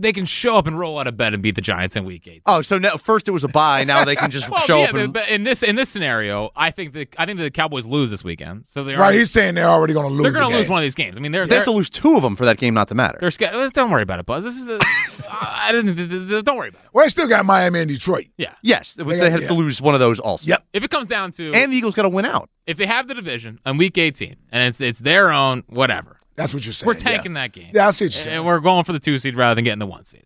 they 0.02 0.14
can 0.14 0.26
show 0.26 0.58
up 0.58 0.68
and 0.68 0.78
roll 0.78 1.00
out 1.00 1.08
of 1.08 1.18
bed 1.18 1.34
and 1.34 1.42
beat 1.44 1.56
the 1.56 1.62
Giants 1.62 1.96
in 1.96 2.06
Week 2.06 2.28
Eight. 2.28 2.42
oh, 2.46 2.62
so 2.62 2.78
now, 2.78 2.98
first 2.98 3.28
it 3.28 3.32
was 3.32 3.44
a 3.44 3.48
bye. 3.48 3.84
Now 3.84 4.04
they 4.06 4.16
can 4.16 4.32
just 4.32 4.50
Well, 4.56 4.62
show 4.62 4.80
yeah, 4.80 4.84
up. 4.90 4.96
And, 4.96 5.14
but, 5.14 5.22
but 5.26 5.30
in 5.30 5.44
this 5.44 5.64
in 5.64 5.76
this 5.76 5.90
scenario, 5.90 6.52
I 6.56 6.72
think 6.72 6.94
the 6.94 7.08
I 7.18 7.26
think 7.26 7.40
the 7.40 7.50
Cowboys 7.52 7.86
lose 7.86 8.10
this 8.10 8.24
weekend. 8.24 8.66
So 8.66 8.84
they're 8.84 8.98
Right. 8.98 9.06
already- 9.06 9.18
He's 9.20 9.32
saying 9.32 9.56
they're 9.56 9.68
already 9.68 9.94
going 9.94 10.08
to 10.08 10.14
lose. 10.14 10.24
they're 10.24 10.32
going 10.32 10.50
to 10.52 10.56
lose 10.58 10.66
game. 10.66 10.72
one 10.72 10.80
of 10.82 10.86
these 10.86 10.96
games. 10.96 11.18
I 11.18 11.20
mean, 11.22 11.32
they're 11.32 11.46
they 11.46 11.50
they're, 11.52 11.60
have 11.60 11.66
to 11.66 11.72
lose 11.72 11.90
two 11.90 12.16
of 12.16 12.22
them 12.24 12.36
for 12.36 12.46
that 12.46 12.58
game 12.58 12.74
not 12.74 12.88
to 12.90 12.96
matter. 12.96 13.18
they're 13.20 13.32
sca- 13.32 13.54
uh, 13.54 13.70
Don't 13.74 13.92
worry 13.92 14.04
about 14.04 14.20
it, 14.20 14.26
Buzz. 14.26 14.44
This 14.44 14.58
is 14.58 14.70
a. 14.70 14.80
I 15.32 15.72
didn't. 15.72 15.96
Don't 16.44 16.58
worry 16.58 16.70
about 16.70 16.84
it. 16.84 16.90
Well, 16.94 17.06
they 17.06 17.10
still 17.10 17.28
got 17.28 17.46
Miami 17.46 17.80
and 17.80 17.90
Detroit. 17.90 18.28
Yeah. 18.38 18.54
Yes, 18.62 18.94
they, 18.94 19.04
got- 19.04 19.32
have 19.32 19.42
yeah. 19.42 19.48
to 19.48 19.54
lose 19.54 19.82
one 19.82 19.94
of 19.94 20.00
those 20.00 20.20
also. 20.20 20.48
Yep. 20.48 20.66
If 20.74 20.84
it 20.84 20.92
comes 20.92 21.08
down 21.08 21.32
to 21.34 21.54
And 21.54 21.72
the 21.72 21.78
Eagles 21.78 21.96
got 21.96 22.04
to 22.04 22.10
win 22.10 22.26
out. 22.26 22.50
if 22.68 22.78
they 22.78 22.86
have 22.86 23.08
the 23.08 23.14
division 23.16 23.60
on 23.66 23.78
Week 23.78 23.98
18 23.98 24.36
and 24.52 24.64
it's 24.70 24.82
it's 24.82 25.00
their 25.00 25.32
own, 25.32 25.64
whatever. 25.68 26.18
That's 26.36 26.54
what 26.54 26.66
you're 26.66 26.74
saying. 26.74 26.88
We're 26.88 26.94
yeah. 26.94 27.04
tanking 27.04 27.34
that 27.34 27.52
game. 27.54 27.72
Yeah, 27.74 27.88
I 27.88 27.92
see 27.92 28.06
what 28.06 28.14
you're 28.14 28.24
saying. 28.24 28.38
And 28.38 28.46
we're 28.46 28.60
going 28.60 28.84
for 28.84 28.94
the 28.94 29.00
two 29.00 29.18
seed 29.20 29.36
rather 29.36 29.56
than 29.56 29.64
getting 29.64 29.80
the 29.80 29.86
one 29.86 30.04
seed. 30.06 30.26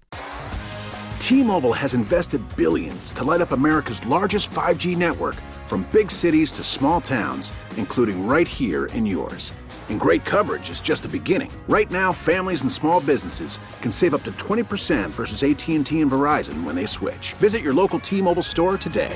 T-Mobile 1.19 1.73
has 1.73 1.93
invested 1.93 2.41
billions 2.55 3.11
to 3.13 3.23
light 3.23 3.41
up 3.41 3.51
America's 3.51 4.03
largest 4.07 4.49
5G 4.49 4.97
network 4.97 5.35
from 5.67 5.87
big 5.91 6.09
cities 6.09 6.51
to 6.53 6.63
small 6.63 7.01
towns, 7.01 7.53
including 7.77 8.25
right 8.25 8.47
here 8.47 8.85
in 8.87 9.05
yours. 9.05 9.53
And 9.89 9.99
great 9.99 10.25
coverage 10.25 10.69
is 10.69 10.81
just 10.81 11.03
the 11.03 11.09
beginning. 11.09 11.51
Right 11.67 11.91
now, 11.91 12.11
families 12.11 12.61
and 12.61 12.71
small 12.71 13.01
businesses 13.01 13.59
can 13.81 13.91
save 13.91 14.15
up 14.15 14.23
to 14.23 14.31
20% 14.33 15.09
versus 15.09 15.43
AT&T 15.43 15.75
and 15.75 15.85
Verizon 15.85 16.63
when 16.63 16.75
they 16.75 16.87
switch. 16.87 17.33
Visit 17.33 17.61
your 17.61 17.73
local 17.73 17.99
T-Mobile 17.99 18.41
store 18.41 18.77
today. 18.77 19.15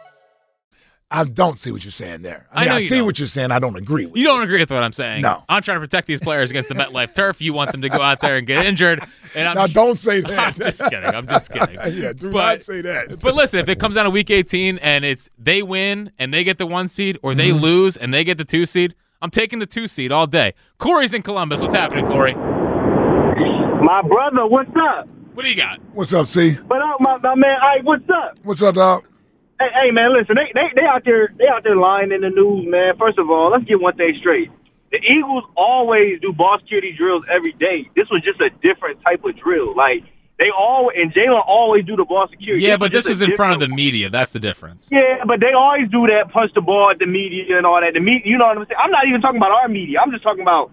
I 1.13 1.25
don't 1.25 1.59
see 1.59 1.71
what 1.73 1.83
you're 1.83 1.91
saying 1.91 2.21
there. 2.21 2.47
I, 2.53 2.55
I 2.55 2.59
mean, 2.61 2.69
know 2.69 2.75
I 2.75 2.79
you 2.79 2.87
see 2.87 2.95
don't. 2.97 3.05
what 3.05 3.19
you're 3.19 3.27
saying. 3.27 3.51
I 3.51 3.59
don't 3.59 3.75
agree 3.75 4.05
with 4.05 4.15
You 4.17 4.23
don't 4.23 4.43
agree 4.43 4.59
with 4.61 4.69
what 4.71 4.81
I'm 4.81 4.93
saying. 4.93 5.21
No. 5.23 5.43
I'm 5.49 5.61
trying 5.61 5.75
to 5.75 5.81
protect 5.81 6.07
these 6.07 6.21
players 6.21 6.49
against 6.51 6.69
the 6.69 6.75
MetLife 6.75 7.13
turf. 7.13 7.41
You 7.41 7.51
want 7.51 7.73
them 7.73 7.81
to 7.81 7.89
go 7.89 8.01
out 8.01 8.21
there 8.21 8.37
and 8.37 8.47
get 8.47 8.65
injured. 8.65 9.05
And 9.35 9.45
I'm 9.47 9.55
Now, 9.55 9.67
don't 9.67 9.97
say 9.99 10.21
that. 10.21 10.31
I'm 10.39 10.53
that. 10.53 10.75
just 10.75 10.83
kidding. 10.89 11.03
I'm 11.13 11.27
just 11.27 11.51
kidding. 11.51 11.75
yeah, 12.01 12.13
do 12.13 12.31
But- 12.31 12.39
not 12.53 12.61
say 12.61 12.81
that. 12.81 13.19
But 13.19 13.35
listen, 13.35 13.59
if 13.59 13.67
it 13.67 13.77
comes 13.77 13.95
down 13.95 14.05
to 14.05 14.09
week 14.09 14.29
18 14.29 14.77
and 14.77 15.03
it's 15.03 15.29
they 15.37 15.61
win 15.61 16.11
and 16.17 16.33
they 16.33 16.45
get 16.45 16.57
the 16.57 16.65
one 16.65 16.87
seed, 16.87 17.19
or 17.21 17.35
they 17.35 17.49
Mm-hmm. 17.49 17.59
lose 17.59 17.97
and 17.97 18.13
they 18.13 18.23
get 18.23 18.37
the 18.37 18.45
two 18.45 18.65
seed, 18.65 18.95
I'm 19.21 19.31
taking 19.31 19.59
the 19.59 19.65
two 19.65 19.89
seed 19.89 20.13
all 20.13 20.27
day. 20.27 20.53
Corey's 20.77 21.13
in 21.13 21.23
Columbus. 21.23 21.59
What's 21.59 21.73
happening, 21.75 22.07
Corey? 22.07 22.35
My 22.35 24.01
brother, 24.01 24.45
what's 24.47 24.69
up? 24.77 25.07
What 25.33 25.43
do 25.43 25.49
you 25.49 25.55
got? 25.55 25.79
What's 25.93 26.13
up, 26.13 26.27
C? 26.27 26.57
But 26.67 26.81
up, 26.81 27.01
my, 27.01 27.17
my 27.17 27.35
man? 27.35 27.57
Ike, 27.61 27.83
what's 27.83 28.09
up? 28.09 28.39
What's 28.43 28.61
up, 28.61 28.75
dog? 28.75 29.07
Hey, 29.61 29.69
hey, 29.77 29.91
man, 29.91 30.09
listen, 30.17 30.33
they, 30.33 30.49
they 30.57 30.73
they 30.73 30.87
out 30.87 31.05
there 31.05 31.29
they 31.37 31.45
out 31.45 31.61
there 31.61 31.75
lying 31.75 32.11
in 32.11 32.21
the 32.21 32.33
news, 32.33 32.65
man. 32.65 32.97
First 32.97 33.19
of 33.19 33.29
all, 33.29 33.51
let's 33.51 33.63
get 33.65 33.79
one 33.79 33.95
thing 33.95 34.17
straight. 34.19 34.49
The 34.89 34.97
Eagles 34.97 35.43
always 35.55 36.19
do 36.19 36.33
ball 36.33 36.57
security 36.59 36.93
drills 36.97 37.23
every 37.29 37.53
day. 37.53 37.85
This 37.95 38.09
was 38.09 38.23
just 38.25 38.41
a 38.41 38.49
different 38.65 38.97
type 39.05 39.23
of 39.23 39.37
drill. 39.37 39.77
Like 39.77 40.01
they 40.39 40.49
all 40.49 40.89
and 40.89 41.13
Jalen 41.13 41.45
always 41.45 41.85
do 41.85 41.95
the 41.95 42.05
ball 42.05 42.25
security. 42.31 42.65
Yeah, 42.65 42.77
but 42.77 42.91
this 42.91 43.05
was 43.05 43.21
in 43.21 43.35
front 43.35 43.53
of 43.53 43.59
the 43.61 43.69
media. 43.69 44.09
That's 44.09 44.31
the 44.31 44.39
difference. 44.39 44.87
Yeah, 44.89 45.21
but 45.27 45.39
they 45.39 45.53
always 45.53 45.87
do 45.91 46.07
that, 46.07 46.33
punch 46.33 46.51
the 46.55 46.61
ball 46.61 46.89
at 46.89 46.97
the 46.97 47.05
media 47.05 47.55
and 47.55 47.65
all 47.65 47.79
that. 47.79 47.93
The 47.93 48.01
media, 48.01 48.25
you 48.25 48.39
know 48.39 48.47
what 48.47 48.57
I'm 48.57 48.65
saying? 48.65 48.81
I'm 48.81 48.89
not 48.89 49.05
even 49.07 49.21
talking 49.21 49.37
about 49.37 49.51
our 49.51 49.69
media. 49.69 49.99
I'm 50.01 50.09
just 50.09 50.23
talking 50.23 50.41
about 50.41 50.71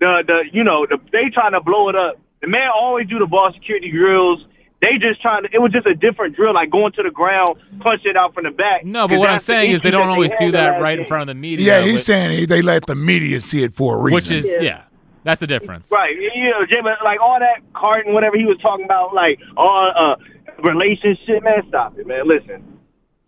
the 0.00 0.24
the 0.26 0.38
you 0.50 0.64
know 0.64 0.86
the 0.90 0.98
they 1.12 1.30
trying 1.32 1.52
to 1.52 1.60
blow 1.62 1.88
it 1.88 1.94
up. 1.94 2.18
The 2.42 2.48
man 2.48 2.66
always 2.74 3.06
do 3.06 3.20
the 3.20 3.30
ball 3.30 3.52
security 3.54 3.92
drills. 3.92 4.42
They 4.84 4.98
just 5.00 5.22
trying 5.22 5.44
to. 5.44 5.48
It 5.50 5.60
was 5.62 5.72
just 5.72 5.86
a 5.86 5.94
different 5.94 6.36
drill, 6.36 6.52
like 6.52 6.68
going 6.70 6.92
to 6.92 7.02
the 7.02 7.10
ground, 7.10 7.56
punch 7.80 8.02
it 8.04 8.16
out 8.18 8.34
from 8.34 8.44
the 8.44 8.50
back. 8.50 8.84
No, 8.84 9.08
but 9.08 9.18
what 9.18 9.30
I'm 9.30 9.34
that's 9.36 9.46
the 9.46 9.52
saying 9.54 9.70
is 9.70 9.80
they 9.80 9.90
don't 9.90 10.10
always 10.10 10.30
had 10.32 10.38
do 10.40 10.50
that 10.52 10.72
last 10.74 10.82
right 10.82 10.98
in 10.98 11.06
front 11.06 11.22
of 11.22 11.28
the 11.34 11.40
media. 11.40 11.78
Yeah, 11.78 11.84
he's 11.84 11.94
which- 11.94 12.02
saying 12.02 12.48
they 12.48 12.60
let 12.60 12.84
the 12.84 12.94
media 12.94 13.40
see 13.40 13.64
it 13.64 13.74
for 13.74 13.96
a 13.96 13.98
reason. 13.98 14.14
which 14.14 14.30
is 14.30 14.46
Yeah. 14.46 14.60
yeah, 14.60 14.82
that's 15.22 15.40
the 15.40 15.46
difference. 15.46 15.88
Right. 15.90 16.14
You 16.14 16.50
know, 16.50 16.66
Jay, 16.66 16.82
but 16.82 16.98
like 17.02 17.18
all 17.18 17.38
that 17.40 17.62
Carton, 17.72 18.12
whatever 18.12 18.36
he 18.36 18.44
was 18.44 18.58
talking 18.60 18.84
about, 18.84 19.14
like 19.14 19.38
all 19.56 19.90
uh 19.96 20.16
relationship, 20.62 21.42
man, 21.42 21.62
stop 21.68 21.98
it, 21.98 22.06
man. 22.06 22.28
Listen. 22.28 22.62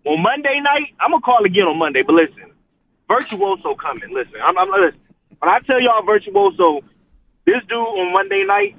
On 0.04 0.22
Monday 0.22 0.60
night, 0.62 0.94
I'm 1.00 1.10
gonna 1.10 1.22
call 1.22 1.44
again 1.44 1.64
on 1.64 1.78
Monday, 1.78 2.02
but 2.02 2.14
listen, 2.14 2.52
Virtuoso 3.08 3.74
coming. 3.74 4.12
Listen, 4.12 4.34
I'm, 4.44 4.56
I'm 4.58 4.68
listen. 4.70 5.00
When 5.38 5.48
I 5.48 5.58
tell 5.66 5.80
y'all 5.80 6.04
Virtuoso, 6.04 6.80
this 7.46 7.62
dude 7.68 7.78
on 7.78 8.12
Monday 8.12 8.44
night, 8.46 8.76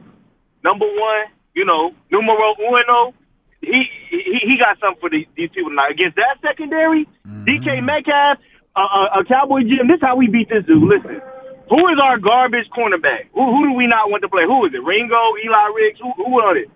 number 0.64 0.86
one, 0.86 1.26
you 1.58 1.66
know, 1.66 1.90
numero 2.12 2.54
uno, 2.62 3.14
he 3.62 3.90
he, 4.12 4.38
he 4.46 4.56
got 4.62 4.78
something 4.80 5.02
for 5.02 5.10
these, 5.10 5.26
these 5.36 5.50
people 5.50 5.72
tonight. 5.72 5.90
Against 5.90 6.16
that 6.18 6.38
secondary, 6.46 7.10
DK 7.26 7.82
Metcalf, 7.84 8.38
uh, 8.76 8.80
uh, 8.80 9.20
a 9.20 9.26
Cowboy 9.26 9.62
Jim. 9.66 9.90
This 9.90 9.98
is 9.98 10.06
how 10.06 10.16
we 10.16 10.28
beat 10.28 10.50
this 10.50 10.64
dude. 10.66 10.86
Listen, 10.86 11.20
who 11.68 11.82
is 11.90 11.98
our 11.98 12.20
garbage 12.20 12.70
cornerback? 12.70 13.34
Who, 13.34 13.42
who 13.42 13.70
do 13.70 13.74
we 13.74 13.88
not 13.88 14.12
want 14.14 14.22
to 14.22 14.30
play? 14.30 14.46
Who 14.46 14.70
is 14.70 14.74
it? 14.74 14.84
Ringo, 14.86 15.18
Eli 15.44 15.68
Ricks? 15.74 16.00
Who, 16.00 16.14
who 16.14 16.30
on 16.46 16.58
it? 16.58 16.70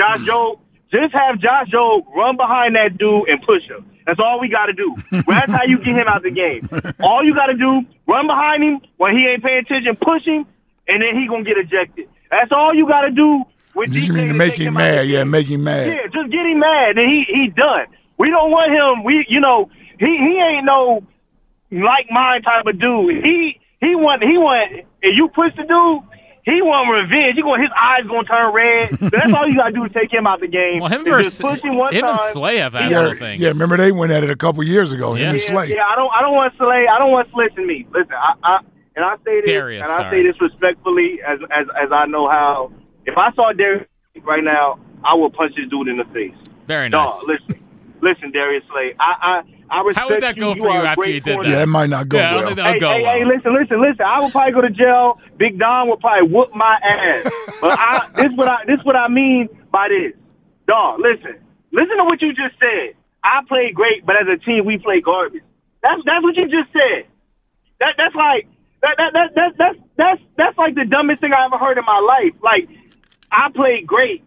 Josh 0.00 0.24
Jobe. 0.24 0.58
Just 0.90 1.12
have 1.12 1.38
Josh 1.38 1.68
Jobe 1.68 2.08
run 2.16 2.36
behind 2.36 2.74
that 2.76 2.96
dude 2.96 3.28
and 3.28 3.40
push 3.44 3.64
him. 3.68 3.84
That's 4.06 4.18
all 4.18 4.40
we 4.40 4.48
got 4.48 4.66
to 4.66 4.72
do. 4.72 4.96
That's 5.28 5.52
how 5.52 5.64
you 5.64 5.78
get 5.78 5.94
him 5.94 6.08
out 6.08 6.18
of 6.18 6.22
the 6.24 6.32
game. 6.32 6.68
All 7.00 7.22
you 7.22 7.34
got 7.34 7.46
to 7.46 7.54
do, 7.54 7.84
run 8.08 8.26
behind 8.26 8.64
him 8.64 8.80
when 8.96 9.12
he 9.16 9.28
ain't 9.28 9.44
paying 9.44 9.64
attention, 9.64 9.96
push 10.00 10.24
him, 10.24 10.44
and 10.88 11.00
then 11.00 11.20
he 11.20 11.28
gonna 11.28 11.44
get 11.44 11.56
ejected. 11.56 12.08
That's 12.30 12.50
all 12.50 12.74
you 12.74 12.88
got 12.88 13.02
to 13.02 13.10
do 13.10 13.44
with 13.74 13.90
Just 13.90 14.04
DK 14.04 14.06
you 14.08 14.12
mean 14.12 14.26
to 14.28 14.32
to 14.32 14.38
make 14.38 14.50
take 14.52 14.60
him 14.60 14.66
him 14.68 14.74
mad? 14.74 15.08
Yeah, 15.08 15.24
make 15.24 15.46
him 15.48 15.64
mad. 15.64 15.86
Yeah, 15.86 16.02
just 16.12 16.30
get 16.30 16.44
him 16.46 16.58
mad, 16.60 16.98
and 16.98 17.08
he 17.10 17.24
he 17.28 17.48
done. 17.54 17.86
We 18.18 18.28
don't 18.30 18.50
want 18.50 18.70
him. 18.72 19.04
We 19.04 19.24
you 19.28 19.40
know 19.40 19.70
he 19.98 20.06
he 20.06 20.38
ain't 20.40 20.64
no 20.64 21.02
like 21.70 22.06
mine 22.10 22.42
type 22.42 22.66
of 22.66 22.78
dude. 22.78 23.24
He 23.24 23.58
he 23.80 23.94
want 23.96 24.22
he 24.22 24.36
want 24.38 24.84
if 25.02 25.16
you 25.16 25.28
push 25.34 25.52
the 25.56 25.62
dude. 25.64 26.08
He 26.44 26.58
want 26.60 26.90
revenge. 26.90 27.36
He 27.36 27.42
going 27.42 27.62
his 27.62 27.70
eyes 27.78 28.02
gonna 28.10 28.26
turn 28.26 28.50
red. 28.52 28.98
That's 29.14 29.30
all 29.32 29.46
you 29.46 29.54
gotta 29.54 29.70
do 29.72 29.86
to 29.86 29.94
take 29.94 30.12
him 30.12 30.26
out 30.26 30.42
of 30.42 30.50
the 30.50 30.50
game. 30.50 30.80
Well, 30.80 30.90
him 30.90 31.06
is 31.06 31.14
versus 31.14 31.38
just 31.38 31.40
push 31.40 31.60
him 31.62 31.76
one 31.78 31.94
him 31.94 32.02
time. 32.02 32.18
and 32.18 32.32
Slay 32.34 32.56
have 32.58 32.72
had 32.72 32.90
Yeah, 32.90 32.98
little 33.00 33.14
things. 33.16 33.40
yeah. 33.40 33.48
Remember 33.54 33.76
they 33.76 33.92
went 33.92 34.10
at 34.10 34.24
it 34.24 34.30
a 34.30 34.34
couple 34.34 34.62
years 34.64 34.90
ago. 34.90 35.14
Him 35.14 35.22
Yeah. 35.22 35.30
and 35.30 35.40
Slay. 35.40 35.68
yeah, 35.70 35.86
I 35.86 35.94
don't 35.94 36.10
I 36.12 36.20
don't 36.20 36.34
want 36.34 36.52
Slay. 36.58 36.86
I 36.90 36.98
don't 36.98 37.12
want 37.12 37.28
Slay 37.32 37.46
to 37.54 37.62
me. 37.64 37.86
Listen, 37.94 38.14
I, 38.18 38.34
I 38.42 38.58
and 38.96 39.04
I 39.04 39.14
say 39.24 39.40
this 39.40 39.52
Darius, 39.54 39.82
and 39.84 39.92
I 39.92 39.98
sorry. 39.98 40.10
say 40.18 40.26
this 40.26 40.40
respectfully 40.40 41.20
as 41.24 41.38
as 41.54 41.66
as 41.80 41.92
I 41.92 42.06
know 42.06 42.28
how. 42.28 42.72
If 43.06 43.16
I 43.16 43.32
saw 43.34 43.52
Darius 43.52 43.86
right 44.24 44.44
now, 44.44 44.78
I 45.04 45.14
would 45.14 45.32
punch 45.32 45.54
this 45.56 45.68
dude 45.70 45.88
in 45.88 45.96
the 45.96 46.04
face. 46.12 46.34
Very 46.66 46.88
nice. 46.88 47.10
Dog, 47.12 47.24
listen, 47.26 47.62
listen, 48.00 48.30
Darius 48.32 48.62
Slay. 48.70 48.94
I 49.00 49.14
I 49.22 49.42
I 49.70 49.80
respect 49.82 49.98
How 49.98 50.08
would 50.10 50.22
that 50.22 50.36
you. 50.36 50.40
go 50.42 50.54
you 50.54 50.60
for 50.62 50.70
you 50.70 50.76
are 50.76 50.84
after 50.86 51.02
great 51.02 51.14
you 51.14 51.20
did 51.20 51.34
corner. 51.34 51.48
Yeah, 51.48 51.58
that 51.58 51.66
might 51.66 51.90
not 51.90 52.08
go 52.08 52.18
Yeah, 52.18 52.34
well. 52.36 52.48
Hey, 52.54 52.78
go 52.78 52.92
hey, 52.92 53.02
well. 53.02 53.12
hey, 53.18 53.24
listen, 53.24 53.54
listen, 53.54 53.80
listen. 53.80 54.04
I 54.06 54.20
would 54.20 54.30
probably 54.32 54.52
go 54.52 54.60
to 54.60 54.70
jail. 54.70 55.18
Big 55.38 55.58
Don 55.58 55.88
would 55.88 56.00
probably 56.00 56.28
whoop 56.28 56.54
my 56.54 56.78
ass. 56.84 57.24
but 57.60 57.72
I, 57.78 58.08
this 58.16 58.32
what 58.36 58.48
I 58.48 58.64
this 58.66 58.78
what 58.84 58.96
I 58.96 59.08
mean 59.08 59.48
by 59.72 59.88
this. 59.88 60.12
Dog, 60.68 61.00
listen. 61.00 61.40
Listen 61.72 61.96
to 61.96 62.04
what 62.04 62.20
you 62.22 62.30
just 62.34 62.54
said. 62.60 62.94
I 63.24 63.40
played 63.48 63.74
great, 63.74 64.04
but 64.06 64.14
as 64.20 64.28
a 64.28 64.36
team 64.44 64.64
we 64.66 64.78
play 64.78 65.00
garbage. 65.00 65.42
That's 65.82 66.00
that's 66.04 66.22
what 66.22 66.36
you 66.36 66.44
just 66.44 66.70
said. 66.72 67.06
That 67.80 67.94
that's 67.98 68.14
like 68.14 68.46
that 68.82 68.94
that 68.98 69.12
that, 69.14 69.28
that 69.34 69.52
that's 69.58 69.78
that's 69.96 70.20
that's 70.36 70.58
like 70.58 70.74
the 70.74 70.84
dumbest 70.84 71.20
thing 71.20 71.32
I 71.32 71.46
ever 71.46 71.58
heard 71.58 71.78
in 71.78 71.84
my 71.84 71.98
life. 71.98 72.34
Like 72.42 72.68
I 73.32 73.48
played 73.50 73.86
great, 73.86 74.22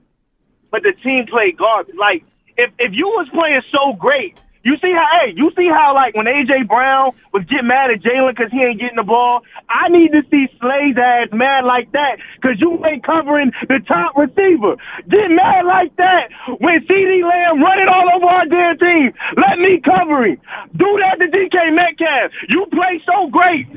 but 0.72 0.82
the 0.82 0.94
team 1.04 1.26
played 1.30 1.58
garbage. 1.58 1.96
Like 1.96 2.24
if 2.58 2.72
if 2.80 2.92
you 2.94 3.06
was 3.06 3.30
playing 3.32 3.62
so 3.72 3.94
great, 3.94 4.36
you 4.66 4.74
see 4.82 4.90
how 4.90 5.06
hey, 5.22 5.34
you 5.38 5.52
see 5.56 5.70
how 5.70 5.94
like 5.94 6.18
when 6.18 6.26
AJ 6.26 6.68
Brown 6.68 7.14
was 7.32 7.46
getting 7.46 7.70
mad 7.70 7.94
at 7.94 8.02
Jalen 8.02 8.34
because 8.34 8.52
he 8.52 8.66
ain't 8.66 8.82
getting 8.82 8.98
the 8.98 9.06
ball. 9.06 9.46
I 9.70 9.94
need 9.94 10.10
to 10.10 10.26
see 10.34 10.50
Slay's 10.58 10.98
ass 10.98 11.30
mad 11.32 11.70
like 11.70 11.94
that 11.94 12.18
because 12.42 12.58
you 12.58 12.82
ain't 12.82 13.06
covering 13.06 13.54
the 13.70 13.78
top 13.86 14.18
receiver. 14.18 14.74
Get 15.06 15.30
mad 15.30 15.70
like 15.70 15.94
that 16.02 16.34
when 16.58 16.82
CeeDee 16.90 17.22
Lamb 17.22 17.62
running 17.62 17.86
all 17.94 18.10
over 18.10 18.26
our 18.26 18.50
damn 18.50 18.82
team. 18.82 19.14
Let 19.38 19.62
me 19.62 19.78
cover 19.86 20.26
him. 20.26 20.42
Do 20.74 20.90
that 20.98 21.22
to 21.22 21.30
DK 21.30 21.70
Metcalf. 21.70 22.34
You 22.50 22.66
play 22.74 22.98
so 23.06 23.30
great. 23.30 23.70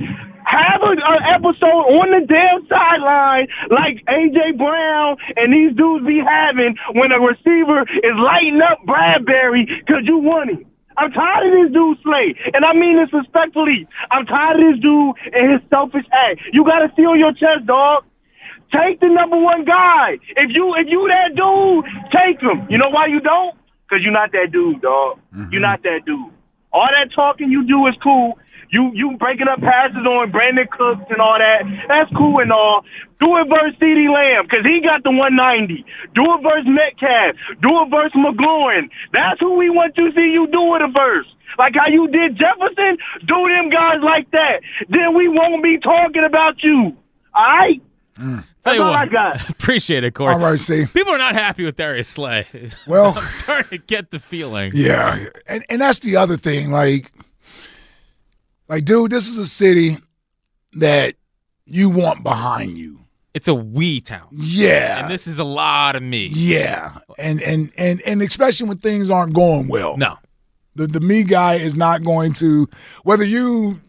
Have 0.49 0.81
an 0.81 0.97
episode 1.28 1.85
on 1.93 2.09
the 2.09 2.25
damn 2.25 2.64
sideline 2.73 3.52
like 3.69 4.00
AJ 4.09 4.57
Brown 4.57 5.21
and 5.37 5.52
these 5.52 5.76
dudes 5.76 6.09
be 6.09 6.25
having 6.25 6.73
when 6.97 7.12
a 7.12 7.21
receiver 7.21 7.85
is 7.85 8.17
lighting 8.17 8.57
up 8.64 8.81
Bradberry 8.88 9.69
because 9.69 10.09
you 10.09 10.17
won 10.17 10.49
him. 10.49 10.64
I'm 10.97 11.12
tired 11.12 11.47
of 11.47 11.52
this 11.52 11.71
dude 11.76 11.99
Slay, 12.02 12.35
and 12.57 12.64
I 12.64 12.73
mean 12.73 12.97
this 12.97 13.12
respectfully. 13.12 13.87
I'm 14.11 14.25
tired 14.25 14.57
of 14.57 14.73
this 14.73 14.81
dude 14.81 15.14
and 15.37 15.52
his 15.52 15.62
selfish 15.69 16.09
act. 16.11 16.40
You 16.57 16.64
gotta 16.64 16.88
steal 16.97 17.14
your 17.14 17.37
chest, 17.37 17.69
dog. 17.69 18.09
Take 18.73 19.00
the 19.00 19.12
number 19.12 19.37
one 19.37 19.64
guy. 19.69 20.17
If 20.33 20.49
you 20.57 20.75
if 20.81 20.88
you 20.88 21.12
that 21.12 21.37
dude, 21.37 21.85
take 22.09 22.40
him. 22.40 22.67
You 22.73 22.78
know 22.78 22.88
why 22.88 23.07
you 23.07 23.21
don't? 23.21 23.52
Because 23.85 24.02
you're 24.02 24.17
not 24.17 24.33
that 24.33 24.49
dude, 24.50 24.81
dog. 24.81 25.21
You're 25.33 25.45
mm-hmm. 25.45 25.61
not 25.61 25.83
that 25.85 26.09
dude. 26.09 26.33
All 26.73 26.88
that 26.88 27.12
talking 27.14 27.50
you 27.50 27.69
do 27.69 27.87
is 27.87 27.95
cool. 28.02 28.37
You 28.71 28.91
you 28.95 29.17
breaking 29.19 29.49
up 29.49 29.61
passes 29.61 30.05
on 30.05 30.31
Brandin 30.33 30.69
Cooks 30.71 31.09
and 31.11 31.21
all 31.21 31.39
that. 31.39 31.65
That's 31.89 32.11
cool 32.17 32.41
and 32.41 32.53
all. 32.53 32.85
Do 33.21 33.37
it 33.39 33.49
versus 33.49 33.75
CeeDee 33.81 34.13
Lamb 34.13 34.45
because 34.45 34.65
he 34.65 34.81
got 34.85 35.03
the 35.03 35.11
190. 35.11 35.85
Do 36.15 36.23
it 36.37 36.41
versus 36.43 36.69
Metcalf. 36.69 37.35
Do 37.63 37.71
it 37.83 37.89
versus 37.91 38.15
McLaurin. 38.15 38.91
That's 39.13 39.41
who 39.41 39.57
we 39.57 39.71
want 39.71 39.95
to 39.97 40.13
see 40.15 40.31
you 40.37 40.47
do 40.53 40.75
it 40.77 40.83
verse. 40.93 41.27
Like 41.59 41.75
how 41.75 41.89
you 41.91 42.07
did 42.09 42.37
Jefferson. 42.39 42.99
Do 43.27 43.37
them 43.49 43.71
guys 43.71 43.99
like 44.05 44.31
that. 44.33 44.61
Then 44.89 45.17
we 45.17 45.29
won't 45.29 45.63
be 45.63 45.79
talking 45.79 46.25
about 46.25 46.63
you. 46.63 46.95
All 47.35 47.45
right. 47.45 47.81
Mm. 48.19 48.45
Tell 48.65 48.73
That's 48.73 48.77
you 48.77 48.83
all 48.83 48.91
what, 48.91 48.99
I 48.99 49.07
got. 49.07 49.49
appreciate 49.51 50.05
it, 50.05 50.13
Corey. 50.15 50.35
All 50.35 50.41
right, 50.41 50.59
see. 50.59 50.87
People 50.87 51.13
are 51.15 51.19
not 51.19 51.35
happy 51.35 51.65
with 51.65 51.77
Darius 51.77 52.09
Slay. 52.09 52.47
Well- 52.87 53.15
I'm 53.19 53.27
starting 53.39 53.79
to 53.79 53.85
get 53.85 54.11
the 54.11 54.19
feeling. 54.19 54.73
Yeah, 54.75 55.27
and 55.47 55.65
and 55.69 55.81
that's 55.81 56.01
the 56.01 56.17
other 56.17 56.37
thing. 56.37 56.71
Like, 56.73 57.13
like, 58.69 58.85
dude, 58.85 59.11
this 59.11 59.29
is 59.29 59.39
a 59.39 59.47
city 59.47 59.99
that 60.75 61.15
you 61.65 61.91
want 61.91 62.23
behind 62.23 62.78
you. 62.78 63.00
It's 63.35 63.47
a 63.47 63.54
we 63.54 64.00
town, 64.00 64.28
Yeah, 64.33 65.00
and 65.02 65.11
this 65.11 65.26
is 65.26 65.39
a 65.39 65.45
lot 65.45 65.95
of 65.95 66.02
me. 66.02 66.26
yeah, 66.33 66.99
and 67.19 67.41
and 67.43 67.71
and 67.76 68.00
and 68.02 68.23
especially 68.23 68.69
when 68.69 68.78
things 68.78 69.11
aren't 69.11 69.33
going 69.35 69.69
well. 69.69 69.97
No, 69.97 70.17
the 70.75 70.87
the 70.89 70.99
me 71.00 71.23
guy 71.25 71.54
is 71.54 71.76
not 71.76 72.02
going 72.02 72.33
to 72.35 72.69
whether 73.04 73.23
you 73.25 73.81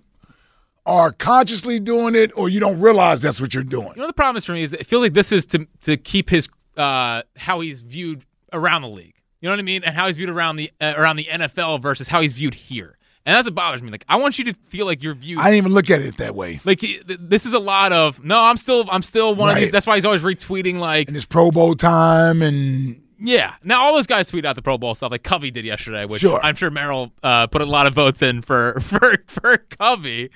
are 0.86 1.12
consciously 1.12 1.80
doing 1.80 2.16
it 2.16 2.32
or 2.36 2.50
you 2.50 2.60
don't 2.60 2.80
realize 2.80 3.22
that's 3.22 3.40
what 3.42 3.54
you're 3.54 3.64
doing. 3.64 3.90
You 3.96 4.02
know 4.02 4.08
the 4.08 4.14
problem 4.14 4.38
is 4.38 4.46
for 4.46 4.52
me 4.54 4.62
is 4.64 4.74
it 4.74 4.86
feels 4.86 5.02
like 5.02 5.14
this 5.14 5.32
is 5.32 5.46
to 5.48 5.66
to 5.82 5.98
keep 5.98 6.30
his 6.30 6.48
uh 6.78 7.24
how 7.38 7.62
he's 7.62 7.82
viewed 7.82 8.26
around 8.54 8.84
the 8.84 8.90
league. 8.90 9.16
You 9.42 9.48
know 9.48 9.54
what 9.54 9.60
I 9.60 9.64
mean? 9.64 9.84
And 9.84 9.96
how 9.96 10.08
he's 10.08 10.18
viewed 10.18 10.30
around 10.30 10.58
the 10.58 10.70
uh, 10.82 10.94
around 10.98 11.16
the 11.16 11.26
NFL 11.32 11.82
versus 11.82 12.08
how 12.10 12.22
he's 12.22 12.34
viewed 12.34 12.54
here. 12.54 12.98
And 13.30 13.38
that's 13.38 13.46
what 13.46 13.54
bothers 13.54 13.84
me. 13.84 13.92
Like 13.92 14.06
I 14.10 14.16
want 14.16 14.40
you 14.40 14.46
to 14.46 14.56
feel 14.70 14.88
like 14.88 15.04
your 15.04 15.14
view. 15.14 15.40
I 15.40 15.44
didn't 15.52 15.58
even 15.58 15.74
look 15.74 15.92
at 15.92 16.02
it 16.02 16.18
that 16.18 16.34
way. 16.34 16.62
like 16.64 16.84
this 17.06 17.46
is 17.46 17.54
a 17.54 17.60
lot 17.60 17.94
of 17.94 18.24
no, 18.26 18.42
I'm 18.42 18.58
still 18.58 18.90
I'm 18.92 19.04
still 19.04 19.36
one 19.36 19.52
of 19.52 19.56
these. 19.56 19.72
That's 19.72 19.86
why 19.86 19.94
he's 19.98 20.06
always 20.06 20.24
retweeting 20.24 20.80
like 20.80 21.08
And 21.08 21.16
it's 21.16 21.28
Pro 21.28 21.52
Bowl 21.52 21.76
time, 21.76 22.42
and 22.42 23.04
yeah. 23.20 23.54
Now 23.64 23.84
all 23.84 23.94
those 23.94 24.08
guys 24.08 24.30
tweet 24.30 24.46
out 24.46 24.56
the 24.56 24.64
Pro 24.64 24.80
Bowl 24.80 24.96
stuff 24.96 25.12
like 25.12 25.22
Covey 25.22 25.52
did 25.52 25.64
yesterday, 25.64 26.06
which 26.06 26.22
Sure. 26.22 26.44
I'm 26.44 26.56
sure 26.56 26.72
Merrill 26.72 27.12
uh, 27.22 27.46
put 27.46 27.62
a 27.62 27.66
lot 27.66 27.86
of 27.86 27.94
votes 27.94 28.24
in 28.24 28.42
for 28.42 28.80
for 28.82 29.18
for 29.28 29.58
Covey. 29.58 30.32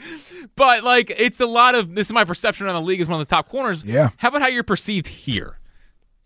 But 0.56 0.84
like 0.84 1.12
it's 1.18 1.40
a 1.40 1.48
lot 1.48 1.74
of 1.74 1.96
this 1.96 2.10
is 2.10 2.14
my 2.14 2.26
perception 2.26 2.68
on 2.68 2.76
the 2.76 2.88
league 2.88 3.02
as 3.02 3.08
one 3.08 3.20
of 3.20 3.28
the 3.28 3.36
top 3.36 3.50
corners. 3.50 3.84
Yeah. 3.84 4.10
How 4.18 4.28
about 4.28 4.44
how 4.44 4.50
you're 4.50 4.62
perceived 4.62 5.08
here? 5.08 5.58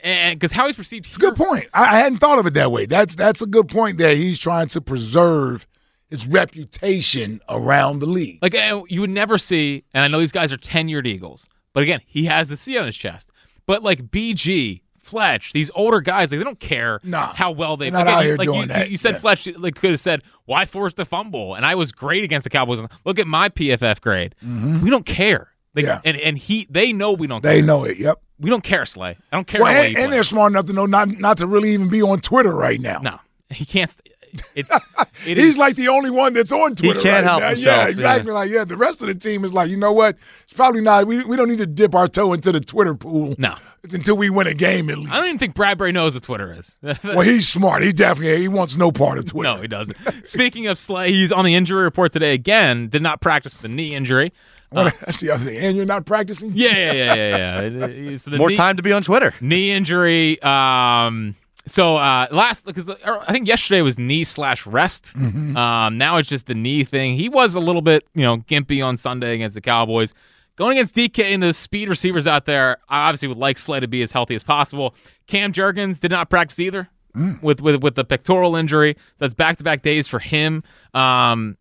And 0.02 0.38
because 0.38 0.52
how 0.52 0.66
he's 0.66 0.76
perceived 0.76 1.06
it's 1.06 1.16
a 1.16 1.20
good 1.20 1.38
point. 1.38 1.68
I, 1.74 1.96
I 1.96 2.00
hadn't 2.00 2.18
thought 2.18 2.40
of 2.40 2.46
it 2.46 2.56
that 2.56 2.74
way. 2.74 2.88
That's 2.88 3.16
that's 3.16 3.42
a 3.42 3.48
good 3.48 3.70
point. 3.70 4.00
That 4.00 4.18
he's 4.18 4.38
trying 4.38 4.68
to 4.68 4.82
preserve 4.82 5.66
his 6.10 6.28
reputation 6.28 7.42
around 7.50 8.00
the 8.00 8.06
league. 8.06 8.40
Like 8.42 8.56
uh, 8.56 8.84
you 8.88 9.02
would 9.02 9.10
never 9.10 9.38
see, 9.38 9.84
and 9.94 10.04
I 10.04 10.08
know 10.08 10.20
these 10.20 10.32
guys 10.32 10.52
are 10.52 10.58
tenured 10.58 11.06
Eagles, 11.08 11.48
but 11.74 11.84
again, 11.84 12.02
he 12.06 12.26
has 12.26 12.48
the 12.50 12.58
C 12.58 12.78
on 12.78 12.86
his 12.86 12.96
chest. 12.98 13.32
But 13.66 13.84
like 13.84 14.10
BG, 14.10 14.82
Fletch, 15.00 15.54
these 15.54 15.70
older 15.76 16.00
guys, 16.02 16.32
like 16.32 16.40
they 16.40 16.44
don't 16.44 16.60
care 16.60 17.00
Nah, 17.04 17.34
how 17.34 17.52
well 17.52 17.78
they. 17.78 17.90
not 17.90 18.04
again, 18.04 18.14
out 18.14 18.24
here 18.24 18.36
like 18.38 18.46
doing 18.46 18.62
you, 18.62 18.66
that. 18.68 18.90
You 18.90 18.98
said 18.98 19.16
Yeah. 19.16 19.20
Fletch 19.20 19.48
like 19.58 19.76
could 19.76 19.92
have 19.92 20.00
said, 20.00 20.24
"Why 20.46 20.66
force 20.66 20.94
the 20.94 21.06
fumble?" 21.06 21.56
And 21.56 21.66
I 21.66 21.76
was 21.76 21.92
great 21.92 22.24
against 22.24 22.44
the 22.46 22.50
Cowboys. 22.50 22.80
Look 23.06 23.20
at 23.20 23.28
my 23.28 23.50
PFF 23.50 24.02
grade. 24.02 24.36
We 24.42 24.90
don't 24.90 25.06
care. 25.06 25.52
Like, 25.76 25.86
Mm-hmm. 25.86 25.86
Yeah. 25.86 26.02
and 26.06 26.18
and 26.18 26.38
he 26.38 26.66
they 26.70 26.92
know 26.94 27.12
we 27.12 27.28
don't. 27.28 27.44
They 27.44 27.58
care. 27.60 27.66
know 27.68 27.84
it. 27.84 27.98
Yep. 27.98 28.20
we 28.40 28.50
don't 28.50 28.64
care, 28.64 28.86
Slay. 28.86 29.16
I 29.32 29.36
don't 29.36 29.46
care. 29.46 29.62
Well, 29.62 29.72
and, 29.86 29.96
and 29.98 30.12
they're 30.14 30.24
smart 30.24 30.52
enough 30.52 30.66
to 30.68 30.74
know 30.74 30.86
not 30.88 31.08
not 31.20 31.38
to 31.40 31.46
really 31.48 31.72
even 31.74 31.90
be 31.90 32.02
on 32.02 32.20
Twitter 32.22 32.52
right 32.56 32.80
now. 32.82 33.00
no, 33.00 33.20
he 33.52 33.64
can't. 33.66 33.90
st- 33.92 34.14
It's 34.56 34.72
it 35.26 35.38
He's 35.38 35.54
is- 35.54 35.58
like 35.58 35.76
the 35.76 35.88
only 35.90 36.10
one 36.10 36.34
that's 36.34 36.52
on 36.52 36.76
Twitter. 36.76 37.00
He 37.00 37.04
can't 37.04 37.24
right 37.26 37.30
help 37.30 37.42
now. 37.42 37.50
himself, 37.50 37.66
Yeah, 37.78 37.84
yeah. 37.84 37.90
exactly. 37.90 38.32
Like, 38.34 38.50
yeah, 38.50 38.64
the 38.66 38.78
rest 38.78 39.02
of 39.02 39.08
the 39.08 39.16
team 39.16 39.44
is 39.46 39.54
like, 39.54 39.70
you 39.70 39.78
know 39.78 39.92
what? 39.94 40.18
It's 40.44 40.54
probably 40.54 40.82
not. 40.82 41.08
We, 41.08 41.24
we 41.26 41.36
don't 41.36 41.50
need 41.50 41.60
to 41.60 41.66
dip 41.66 41.94
our 41.96 42.08
toe 42.08 42.34
into 42.34 42.52
the 42.52 42.60
Twitter 42.60 42.96
pool. 42.96 43.36
No. 43.38 43.56
until 43.92 44.18
we 44.18 44.30
win 44.30 44.48
a 44.48 44.54
game 44.54 44.90
at 44.90 44.98
least. 44.98 45.12
I 45.12 45.16
don't 45.18 45.26
even 45.26 45.38
think 45.40 45.56
Bradberry 45.56 45.94
knows 45.94 46.14
what 46.14 46.24
Twitter 46.24 46.54
is. 46.54 46.72
well, 47.04 47.22
he's 47.22 47.48
smart. 47.48 47.84
He 47.84 47.94
definitely 47.94 48.40
he 48.42 48.48
wants 48.48 48.76
no 48.78 48.92
part 48.92 49.18
of 49.18 49.26
Twitter. 49.26 49.56
No, 49.56 49.62
he 49.62 49.68
doesn't. 49.68 49.96
Speaking 50.28 50.68
of 50.68 50.78
Slay, 50.78 51.12
he's 51.14 51.32
on 51.32 51.46
the 51.46 51.56
injury 51.56 51.84
report 51.84 52.12
today 52.14 52.34
again. 52.34 52.90
Did 52.90 53.02
not 53.02 53.22
practice 53.22 53.54
with 53.56 53.64
a 53.66 53.74
knee 53.74 53.96
injury. 53.96 54.34
Well, 54.70 54.92
that's 55.06 55.22
the 55.22 55.32
other 55.32 55.46
thing. 55.46 55.58
And 55.60 55.78
you're 55.78 55.86
not 55.86 56.06
practicing. 56.06 56.52
Yeah, 56.54 56.76
yeah, 56.76 56.92
yeah, 56.92 57.14
yeah. 57.16 57.62
yeah. 57.62 57.86
It's 57.88 58.26
the 58.26 58.38
More 58.38 58.50
knee, 58.50 58.58
time 58.58 58.76
to 58.76 58.84
be 58.84 58.92
on 58.92 59.02
Twitter. 59.02 59.34
knee 59.40 59.72
injury. 59.72 60.42
Um, 60.42 61.38
so 61.68 61.98
uh, 61.98 62.28
last 62.32 62.66
because 62.66 62.90
I 62.90 63.32
think 63.32 63.48
yesterday 63.48 63.82
was 63.82 64.00
knee 64.00 64.24
slash 64.24 64.66
rest. 64.66 65.12
Mm-hmm. 65.16 65.56
Um, 65.56 65.98
now 65.98 66.18
it's 66.18 66.30
just 66.30 66.48
the 66.48 66.56
knee 66.56 66.84
thing. 66.84 67.16
He 67.16 67.30
was 67.30 67.56
a 67.56 67.60
little 67.60 67.82
bit 67.82 68.08
you 68.16 68.24
know 68.24 68.38
gimpy 68.38 68.84
on 68.86 68.98
Sunday 68.98 69.36
against 69.36 69.56
the 69.56 69.62
Cowboys. 69.62 70.14
Going 70.56 70.78
against 70.80 70.96
DK 70.96 71.24
and 71.36 71.44
the 71.44 71.54
speed 71.54 71.88
receivers 71.88 72.26
out 72.26 72.46
there, 72.46 72.78
I 72.90 73.08
obviously 73.10 73.28
would 73.28 73.38
like 73.38 73.60
Slay 73.60 73.80
to 73.80 73.88
be 73.88 74.02
as 74.02 74.12
healthy 74.12 74.34
as 74.34 74.44
possible. 74.44 74.96
Cam 75.28 75.54
Jurgens 75.54 76.00
did 76.00 76.10
not 76.12 76.30
practice 76.30 76.60
either 76.60 76.90
Mm. 77.16 77.42
with, 77.42 77.62
with 77.62 77.82
with 77.82 77.96
the 77.96 78.04
pectoral 78.04 78.56
injury. 78.56 78.96
So 78.98 79.04
that's 79.20 79.34
back 79.34 79.58
to 79.58 79.64
back 79.64 79.82
days 79.82 80.08
for 80.08 80.20
him. 80.20 80.62
Um, 80.94 81.58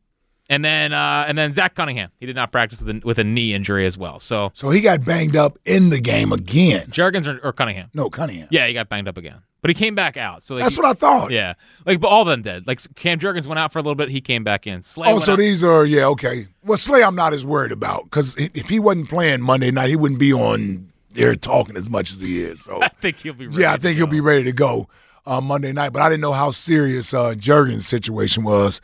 and 0.49 0.65
then 0.65 0.93
uh, 0.93 1.25
and 1.27 1.37
then 1.37 1.53
Zach 1.53 1.75
Cunningham, 1.75 2.11
he 2.21 2.27
did 2.27 2.37
not 2.37 2.53
practice 2.53 2.81
with 2.81 2.97
a, 2.97 3.01
with 3.07 3.19
a 3.19 3.25
knee 3.25 3.53
injury 3.55 3.87
as 3.87 3.99
well. 3.99 4.21
So 4.21 4.51
So 4.55 4.71
he 4.71 4.81
got 4.81 5.05
banged 5.05 5.37
up 5.37 5.59
in 5.65 5.91
the 5.91 6.01
game 6.01 6.33
again. 6.33 6.89
Jurgens 6.91 7.27
or, 7.27 7.39
or 7.47 7.53
Cunningham, 7.53 7.91
No, 7.95 8.09
Cunningham. 8.11 8.49
yeah, 8.51 8.67
he 8.67 8.73
got 8.75 8.89
banged 8.89 9.09
up 9.09 9.17
again, 9.17 9.39
but 9.63 9.71
he 9.71 9.75
came 9.75 9.95
back 9.95 10.17
out. 10.17 10.43
So 10.43 10.55
like, 10.55 10.65
That's 10.65 10.77
what 10.77 10.87
I 10.87 10.93
thought. 10.93 11.31
Yeah, 11.31 11.55
like 11.85 12.01
but 12.01 12.09
all 12.09 12.23
of 12.23 12.29
them 12.29 12.43
did. 12.43 12.67
Like 12.67 12.81
Cam 12.97 13.19
Jurgens 13.19 13.47
went 13.47 13.59
out 13.59 13.73
for 13.73 13.79
a 13.79 13.83
little 13.83 13.95
bit, 13.97 14.09
he 14.09 14.21
came 14.21 14.45
back 14.45 14.67
in. 14.67 14.83
Slay 14.83 15.09
Oh, 15.13 15.19
so 15.19 15.33
out- 15.33 15.39
these 15.39 15.65
are 15.65 15.85
yeah 15.85 16.07
okay. 16.07 16.47
Well, 16.63 16.79
Slay, 16.79 17.03
I'm 17.03 17.15
not 17.17 17.33
as 17.33 17.45
worried 17.45 17.73
about 17.73 18.05
because 18.05 18.35
if 18.39 18.69
he 18.69 18.79
wasn't 18.79 19.09
playing 19.09 19.41
Monday 19.41 19.71
night, 19.71 19.89
he 19.91 19.97
wouldn't 19.97 20.21
be 20.21 20.33
on 20.33 20.93
there 21.15 21.35
talking 21.35 21.77
as 21.77 21.89
much 21.89 22.13
as 22.13 22.21
he 22.21 22.43
is. 22.43 22.63
So 22.63 22.81
I 22.83 22.89
think 22.89 23.17
he'll 23.17 23.33
be. 23.35 23.47
Ready 23.47 23.63
yeah, 23.63 23.73
I 23.73 23.79
think 23.79 23.97
he'll 23.97 24.07
be 24.07 24.21
ready 24.21 24.45
to 24.45 24.53
go 24.53 24.89
uh, 25.25 25.41
Monday 25.41 25.73
night. 25.73 25.93
But 25.93 26.03
I 26.03 26.09
didn't 26.11 26.21
know 26.21 26.33
how 26.35 26.51
serious 26.51 27.13
uh, 27.15 27.35
Jurgen's 27.35 27.87
situation 27.89 28.45
was. 28.45 28.81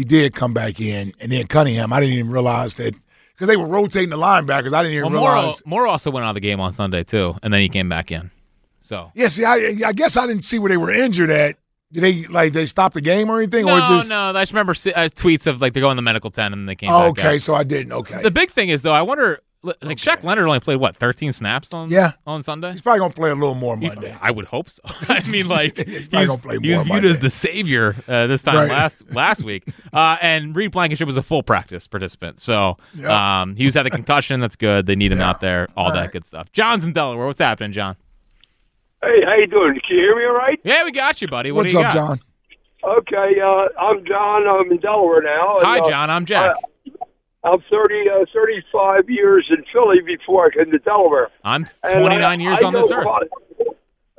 He 0.00 0.04
did 0.04 0.32
come 0.34 0.54
back 0.54 0.80
in, 0.80 1.12
and 1.20 1.30
then 1.30 1.46
Cunningham. 1.46 1.92
I 1.92 2.00
didn't 2.00 2.14
even 2.14 2.30
realize 2.30 2.74
that 2.76 2.94
because 3.34 3.48
they 3.48 3.56
were 3.58 3.66
rotating 3.66 4.08
the 4.08 4.16
linebackers. 4.16 4.72
I 4.72 4.82
didn't 4.82 4.96
even 4.96 5.12
Well, 5.12 5.22
realize. 5.22 5.62
Moore 5.66 5.86
also 5.86 6.10
went 6.10 6.24
out 6.24 6.30
of 6.30 6.34
the 6.36 6.40
game 6.40 6.58
on 6.58 6.72
Sunday 6.72 7.04
too, 7.04 7.36
and 7.42 7.52
then 7.52 7.60
he 7.60 7.68
came 7.68 7.90
back 7.90 8.10
in. 8.10 8.30
So 8.80 9.12
Yeah, 9.14 9.28
see, 9.28 9.44
I, 9.44 9.74
I 9.84 9.92
guess 9.92 10.16
I 10.16 10.26
didn't 10.26 10.46
see 10.46 10.58
where 10.58 10.70
they 10.70 10.78
were 10.78 10.90
injured 10.90 11.28
at. 11.28 11.58
Did 11.92 12.00
they 12.02 12.26
like 12.28 12.54
they 12.54 12.64
stop 12.64 12.94
the 12.94 13.02
game 13.02 13.28
or 13.28 13.42
anything, 13.42 13.66
no, 13.66 13.76
or 13.76 13.80
just? 13.80 14.08
no, 14.08 14.30
I 14.30 14.40
just 14.40 14.52
remember 14.52 14.70
uh, 14.72 15.10
tweets 15.12 15.46
of 15.46 15.60
like 15.60 15.74
they're 15.74 15.82
going 15.82 15.96
to 15.96 15.98
the 15.98 16.02
medical 16.02 16.30
tent 16.30 16.54
and 16.54 16.62
then 16.62 16.66
they 16.66 16.76
came 16.76 16.88
Oh, 16.88 17.12
back. 17.12 17.18
okay, 17.26 17.34
out. 17.34 17.40
so 17.42 17.52
I 17.54 17.62
didn't. 17.64 17.92
Okay, 17.92 18.22
The 18.22 18.30
big 18.30 18.50
thing 18.52 18.70
is 18.70 18.80
though, 18.80 18.92
I 18.94 19.02
wonder. 19.02 19.40
Li- 19.62 19.74
Like 19.82 19.98
Shaq 19.98 20.22
Leonard 20.22 20.46
only 20.46 20.60
played 20.60 20.76
what 20.80 20.96
13 20.96 21.32
snaps 21.32 21.72
on 21.74 21.90
Yeah. 21.90 22.12
on 22.26 22.42
Sunday. 22.42 22.72
he's 22.72 22.82
probably 22.82 23.00
gonna 23.00 23.12
play 23.14 23.30
a 23.30 23.34
little 23.34 23.54
more 23.54 23.76
He- 23.76 23.88
Monday. 23.88 24.16
I 24.20 24.30
would 24.30 24.46
hope 24.46 24.68
so. 24.68 24.80
I 25.08 25.22
mean, 25.30 25.48
like 25.48 25.76
He's 25.76 25.86
he's, 25.96 26.08
probably 26.08 26.26
gonna 26.26 26.38
play 26.38 26.58
he 26.62 26.68
was 26.70 26.76
more 26.78 26.84
viewed 26.84 26.88
Monday. 26.88 27.10
as 27.10 27.18
the 27.20 27.30
savior 27.30 27.96
uh, 28.08 28.26
this 28.26 28.42
time 28.42 28.56
Right. 28.56 28.68
last 28.70 29.10
last 29.12 29.42
week. 29.42 29.64
Uh, 29.92 30.16
and 30.22 30.54
Reed 30.54 30.70
Blankenship 30.70 31.04
was 31.06 31.16
a 31.16 31.22
full 31.22 31.42
practice 31.42 31.88
participant, 31.88 32.38
so 32.38 32.76
Yeah. 32.94 33.40
um, 33.42 33.56
he 33.56 33.64
was 33.64 33.74
had 33.74 33.84
the 33.84 33.90
concussion. 33.90 34.38
That's 34.38 34.54
good. 34.54 34.86
They 34.86 34.94
need 34.94 35.10
him 35.10 35.18
Yeah. 35.18 35.30
out 35.30 35.40
there. 35.40 35.66
All, 35.76 35.86
All 35.86 35.92
that 35.92 35.98
right. 36.00 36.12
good 36.12 36.24
stuff. 36.24 36.52
John's 36.52 36.84
in 36.84 36.92
Delaware. 36.92 37.26
What's 37.26 37.40
happening, 37.40 37.72
John? 37.72 37.96
Hey, 39.02 39.24
how 39.24 39.34
you 39.34 39.48
doing? 39.48 39.72
Can 39.86 39.96
you 39.96 40.02
hear 40.04 40.16
me 40.16 40.24
all 40.26 40.34
right? 40.36 40.60
Yeah, 40.62 40.84
we 40.84 40.92
got 40.92 41.20
you, 41.20 41.26
buddy. 41.26 41.50
What 41.50 41.62
What's 41.62 41.72
do 41.72 41.78
you 41.80 41.84
up, 41.84 41.92
got? 41.94 42.06
John? 42.08 42.20
Okay, 42.98 43.40
uh, 43.40 43.80
I'm 43.80 44.04
John. 44.06 44.46
I'm 44.46 44.70
in 44.70 44.78
Delaware 44.78 45.22
now. 45.22 45.56
and, 45.58 45.66
Hi, 45.66 45.78
uh, 45.80 45.88
John. 45.88 46.08
I'm 46.08 46.24
Jack. 46.24 46.54
I'm 47.42 47.60
30, 47.70 48.04
uh, 48.10 48.24
35 48.34 49.08
years 49.08 49.46
in 49.50 49.64
Philly 49.72 50.00
before 50.04 50.46
I 50.46 50.50
came 50.50 50.70
to 50.72 50.78
Delaware. 50.78 51.28
I'm 51.42 51.64
29 51.82 52.22
I- 52.22 52.42
years 52.42 52.58
I 52.62 52.66
on 52.66 52.72
this 52.74 52.90
earth. 52.92 53.04
quali- 53.04 53.28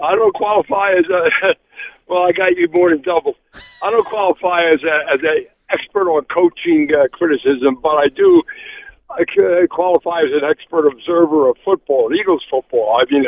I 0.01 0.15
don't 0.15 0.33
qualify 0.33 0.93
as 0.93 1.05
a. 1.09 1.29
Well, 2.07 2.23
I 2.23 2.33
got 2.33 2.57
you 2.57 2.67
more 2.73 2.89
than 2.89 3.01
double. 3.03 3.37
I 3.81 3.89
don't 3.89 4.05
qualify 4.05 4.63
as 4.65 4.83
a 4.83 5.13
as 5.13 5.21
a 5.23 5.47
expert 5.71 6.09
on 6.11 6.25
coaching 6.25 6.89
uh, 6.93 7.07
criticism, 7.07 7.77
but 7.81 7.95
I 7.95 8.09
do. 8.09 8.43
I 9.09 9.23
c- 9.33 9.67
qualify 9.69 10.19
as 10.19 10.33
an 10.33 10.43
expert 10.43 10.87
observer 10.87 11.47
of 11.47 11.55
football, 11.63 12.11
Eagles 12.13 12.43
football. 12.51 12.99
I 12.99 13.09
mean, 13.09 13.27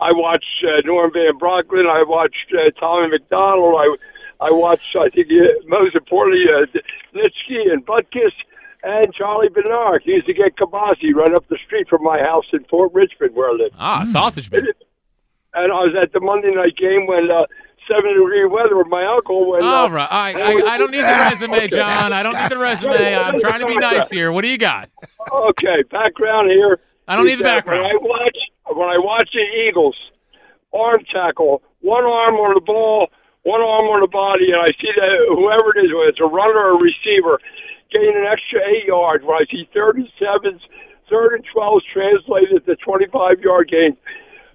I 0.00 0.12
watched 0.12 0.64
uh, 0.64 0.80
Norm 0.86 1.12
Van 1.12 1.38
Brocklin. 1.38 1.84
I 1.86 2.02
watched 2.08 2.48
uh, 2.56 2.70
Tommy 2.80 3.08
McDonald. 3.08 3.74
I 3.78 4.46
I 4.46 4.50
watched. 4.52 4.96
I 4.98 5.10
think 5.10 5.28
uh, 5.28 5.60
most 5.66 5.94
importantly, 5.94 6.46
uh, 6.48 6.64
Nitschke 7.14 7.70
and 7.70 7.84
Butkus 7.84 8.32
and 8.84 9.12
Charlie 9.14 9.48
Bernard. 9.48 10.02
He 10.04 10.12
used 10.12 10.26
to 10.26 10.34
get 10.34 10.56
Kabasi 10.56 11.14
right 11.14 11.34
up 11.34 11.48
the 11.48 11.58
street 11.64 11.88
from 11.88 12.02
my 12.02 12.18
house 12.20 12.44
in 12.52 12.64
Port 12.64 12.92
Richmond, 12.92 13.34
where 13.34 13.50
I 13.50 13.52
live. 13.52 13.72
Ah, 13.78 14.04
sausage 14.04 14.50
man. 14.50 14.66
And 15.56 15.70
I 15.70 15.86
was 15.86 15.94
at 15.94 16.12
the 16.12 16.18
Monday 16.18 16.50
night 16.50 16.76
game 16.76 17.06
when 17.06 17.30
uh, 17.30 17.46
seven 17.86 18.10
degree 18.10 18.44
weather 18.44 18.76
with 18.76 18.88
my 18.88 19.06
uncle. 19.06 19.52
When 19.52 19.62
All 19.62 19.86
uh, 19.86 19.88
right. 19.88 20.10
I, 20.10 20.32
I, 20.34 20.74
I 20.74 20.78
don't 20.78 20.90
need 20.90 21.06
the 21.06 21.28
resume, 21.30 21.68
John. 21.70 22.12
I 22.12 22.24
don't 22.24 22.34
need 22.34 22.50
the 22.50 22.58
resume. 22.58 23.14
I'm 23.14 23.38
trying 23.38 23.60
to 23.60 23.66
be 23.66 23.76
nice 23.78 24.10
here. 24.10 24.32
What 24.32 24.42
do 24.42 24.48
you 24.48 24.58
got? 24.58 24.90
Okay, 25.30 25.84
background 25.92 26.50
here. 26.50 26.80
I 27.06 27.14
don't 27.14 27.24
need 27.24 27.38
the 27.38 27.44
background. 27.44 27.84
When 27.84 27.92
I 27.92 27.96
watch 28.02 28.38
when 28.66 28.88
I 28.88 28.98
watch 28.98 29.30
the 29.32 29.46
Eagles, 29.68 29.94
arm 30.74 31.04
tackle, 31.12 31.62
one 31.82 32.02
arm 32.02 32.34
on 32.34 32.54
the 32.54 32.60
ball, 32.60 33.06
one 33.44 33.60
arm 33.60 33.86
on 33.94 34.00
the 34.00 34.10
body, 34.10 34.50
and 34.50 34.58
I 34.58 34.72
see 34.80 34.90
that 34.90 35.12
whoever 35.30 35.70
it 35.78 35.84
is, 35.86 35.94
whether 35.94 36.08
it's 36.08 36.20
a 36.20 36.26
runner 36.26 36.74
or 36.74 36.80
a 36.80 36.82
receiver, 36.82 37.38
gain 37.94 38.18
an 38.18 38.26
extra 38.26 38.60
eight 38.66 38.86
yards. 38.90 39.24
When 39.24 39.38
I 39.38 39.46
see 39.50 39.68
third 39.72 39.96
and 39.96 40.10
sevens, 40.18 40.60
third 41.08 41.34
and 41.34 41.44
twelves 41.46 41.84
translated 41.86 42.66
to 42.66 42.76
twenty-five 42.76 43.40
yard 43.40 43.70
gains, 43.70 43.96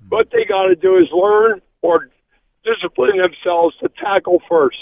what 0.10 0.28
they 0.32 0.44
got 0.44 0.68
to 0.68 0.76
do 0.76 0.98
is 0.98 1.08
learn 1.16 1.62
or 1.82 2.10
discipline 2.68 3.18
themselves 3.18 3.76
to 3.80 3.90
tackle 3.96 4.42
first. 4.50 4.78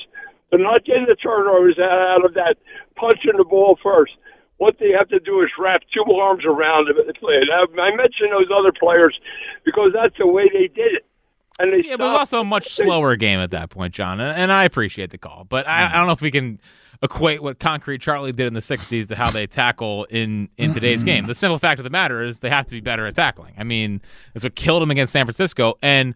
They're 0.49 0.59
not 0.59 0.85
getting 0.85 1.05
the 1.07 1.15
turnovers 1.15 1.77
out 1.77 2.25
of 2.25 2.33
that 2.33 2.55
punching 2.95 3.37
the 3.37 3.43
ball 3.43 3.77
first. 3.83 4.13
What 4.57 4.77
they 4.79 4.89
have 4.97 5.07
to 5.09 5.19
do 5.19 5.41
is 5.43 5.49
wrap 5.59 5.81
two 5.93 6.03
arms 6.13 6.43
around 6.43 6.87
play. 7.19 7.41
I 7.53 7.95
mentioned 7.95 8.31
those 8.31 8.47
other 8.51 8.71
players 8.71 9.19
because 9.63 9.91
that's 9.93 10.17
the 10.17 10.25
way 10.25 10.49
they 10.51 10.67
did 10.67 10.93
it. 10.95 11.05
And 11.59 11.73
they 11.73 11.87
Yeah, 11.87 11.97
but 11.97 12.05
it 12.05 12.09
was 12.11 12.19
also 12.19 12.41
a 12.41 12.43
much 12.43 12.73
slower 12.73 13.15
game 13.15 13.39
at 13.39 13.51
that 13.51 13.69
point, 13.69 13.93
John. 13.93 14.19
And, 14.19 14.35
and 14.35 14.51
I 14.51 14.63
appreciate 14.63 15.11
the 15.11 15.17
call, 15.19 15.45
but 15.47 15.67
I, 15.67 15.87
I 15.87 15.93
don't 15.93 16.07
know 16.07 16.13
if 16.13 16.21
we 16.21 16.31
can 16.31 16.59
equate 17.01 17.43
what 17.43 17.59
Concrete 17.59 18.01
Charlie 18.01 18.31
did 18.31 18.47
in 18.47 18.53
the 18.53 18.59
'60s 18.59 19.07
to 19.07 19.15
how 19.15 19.31
they 19.31 19.47
tackle 19.47 20.05
in 20.05 20.49
in 20.57 20.73
today's 20.73 21.03
game. 21.03 21.27
The 21.27 21.35
simple 21.35 21.59
fact 21.59 21.79
of 21.79 21.83
the 21.83 21.89
matter 21.89 22.23
is 22.23 22.39
they 22.39 22.49
have 22.49 22.65
to 22.67 22.75
be 22.75 22.81
better 22.81 23.05
at 23.05 23.15
tackling. 23.15 23.53
I 23.57 23.63
mean, 23.63 24.01
that's 24.33 24.43
what 24.43 24.55
killed 24.55 24.81
them 24.81 24.91
against 24.91 25.13
San 25.13 25.25
Francisco, 25.25 25.77
and 25.81 26.15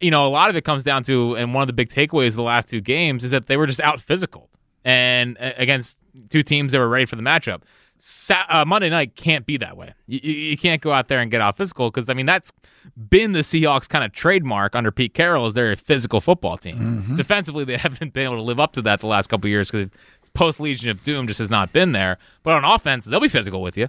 you 0.00 0.10
know 0.10 0.26
a 0.26 0.30
lot 0.30 0.50
of 0.50 0.56
it 0.56 0.64
comes 0.64 0.84
down 0.84 1.02
to, 1.04 1.36
and 1.36 1.54
one 1.54 1.62
of 1.62 1.66
the 1.66 1.72
big 1.72 1.90
takeaways 1.90 2.28
of 2.28 2.34
the 2.34 2.42
last 2.42 2.68
two 2.68 2.80
games 2.80 3.24
is 3.24 3.30
that 3.30 3.46
they 3.46 3.56
were 3.56 3.66
just 3.66 3.80
out 3.80 4.00
physical 4.00 4.50
and 4.84 5.36
uh, 5.38 5.52
against 5.56 5.98
two 6.28 6.42
teams 6.42 6.72
that 6.72 6.78
were 6.78 6.88
ready 6.88 7.06
for 7.06 7.16
the 7.16 7.22
matchup. 7.22 7.62
Sa- 8.02 8.46
uh, 8.48 8.64
Monday 8.64 8.88
night 8.88 9.14
can't 9.14 9.44
be 9.44 9.56
that 9.58 9.76
way. 9.76 9.94
You, 10.06 10.20
you, 10.20 10.56
can't 10.56 10.80
go 10.80 10.92
out 10.92 11.08
there 11.08 11.20
and 11.20 11.30
get 11.30 11.40
out 11.40 11.56
physical 11.56 11.90
because 11.90 12.08
I 12.08 12.14
mean 12.14 12.26
that's 12.26 12.50
been 12.96 13.32
the 13.32 13.40
Seahawks 13.40 13.88
kind 13.88 14.04
of 14.04 14.12
trademark 14.12 14.74
under 14.74 14.90
Pete 14.90 15.12
Carroll 15.12 15.46
is 15.46 15.54
they're 15.54 15.72
a 15.72 15.76
physical 15.76 16.20
football 16.20 16.56
team. 16.56 17.14
Defensively, 17.16 17.64
they 17.64 17.76
haven't 17.78 18.12
been 18.14 18.24
able 18.24 18.36
to 18.36 18.42
live 18.42 18.58
up 18.58 18.72
to 18.72 18.82
that 18.82 19.00
the 19.00 19.06
last 19.06 19.28
couple 19.28 19.48
of 19.48 19.50
years 19.50 19.70
because 19.70 19.90
post 20.34 20.60
Legion 20.60 20.88
of 20.90 21.04
Boom 21.04 21.26
just 21.26 21.38
has 21.38 21.50
not 21.50 21.72
been 21.72 21.92
there. 21.92 22.18
But 22.42 22.54
on 22.54 22.64
offense, 22.64 23.04
they'll 23.04 23.20
be 23.20 23.28
physical 23.28 23.60
with 23.60 23.76
you. 23.76 23.88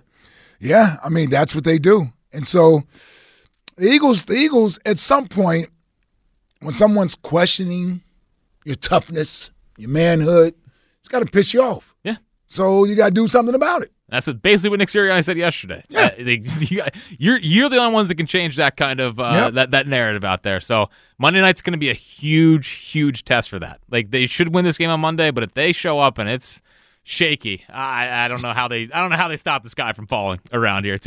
Yeah, 0.60 0.98
I 1.04 1.10
mean 1.10 1.30
that's 1.30 1.56
what 1.56 1.64
they 1.64 1.80
do. 1.80 2.12
And 2.34 2.46
so 2.46 2.84
the 3.78 3.88
Eagles, 3.88 4.26
the 4.26 4.34
Eagles, 4.34 4.80
at 4.86 5.00
some 5.00 5.28
point, 5.28 5.70
when 6.60 6.74
someone's 6.74 7.16
questioning 7.16 8.02
your 8.66 8.76
toughness, 8.76 9.52
your 9.78 9.90
manhood, 9.90 10.54
it's 11.00 11.08
got 11.08 11.20
to 11.20 11.26
piss 11.26 11.54
you 11.54 11.62
off. 11.62 11.96
Yeah. 12.04 12.18
So 12.48 12.84
you 12.84 12.96
got 12.96 13.08
to 13.08 13.12
do 13.12 13.28
something 13.28 13.56
about 13.56 13.82
it. 13.84 13.92
That's 14.12 14.28
what, 14.28 14.42
basically 14.42 14.70
what 14.72 14.80
Nick 14.80 14.90
Sirianni 14.90 15.24
said 15.24 15.38
yesterday. 15.38 15.84
Yeah. 15.90 16.08
Uh, 16.08 16.10
they- 16.18 16.44
you 16.60 16.78
got- 16.78 16.94
you're 17.18 17.38
you're 17.40 17.70
the 17.70 17.78
only 17.78 17.94
ones 17.94 18.10
that 18.10 18.16
can 18.16 18.28
change 18.28 18.58
that 18.58 18.76
kind 18.78 19.00
of 19.00 19.20
uh, 19.20 19.32
Yep. 19.34 19.54
that 19.54 19.72
that 19.72 19.88
narrative 19.88 20.24
out 20.26 20.44
there. 20.44 20.60
So 20.60 20.90
Monday 21.18 21.42
night's 21.42 21.62
going 21.62 21.74
to 21.74 21.80
be 21.80 21.90
a 21.90 21.94
huge 21.96 22.68
huge 22.68 23.24
test 23.24 23.50
for 23.50 23.58
that. 23.60 23.80
Like 23.90 24.12
they 24.12 24.28
should 24.28 24.54
win 24.54 24.66
this 24.66 24.78
game 24.78 24.90
on 24.90 25.00
Monday, 25.00 25.32
but 25.32 25.44
if 25.44 25.54
they 25.54 25.72
show 25.72 26.00
up 26.00 26.18
and 26.18 26.28
it's 26.30 26.62
shaky, 27.04 27.64
I 27.70 28.26
I 28.26 28.28
don't 28.28 28.42
know 28.42 28.54
how 28.54 28.68
they 28.68 28.84
I 28.94 29.00
don't 29.00 29.10
know 29.10 29.16
how 29.18 29.28
they 29.30 29.38
stop 29.38 29.64
this 29.64 29.74
guy 29.74 29.94
from 29.94 30.06
falling 30.08 30.40
around 30.54 30.84
here. 30.84 30.98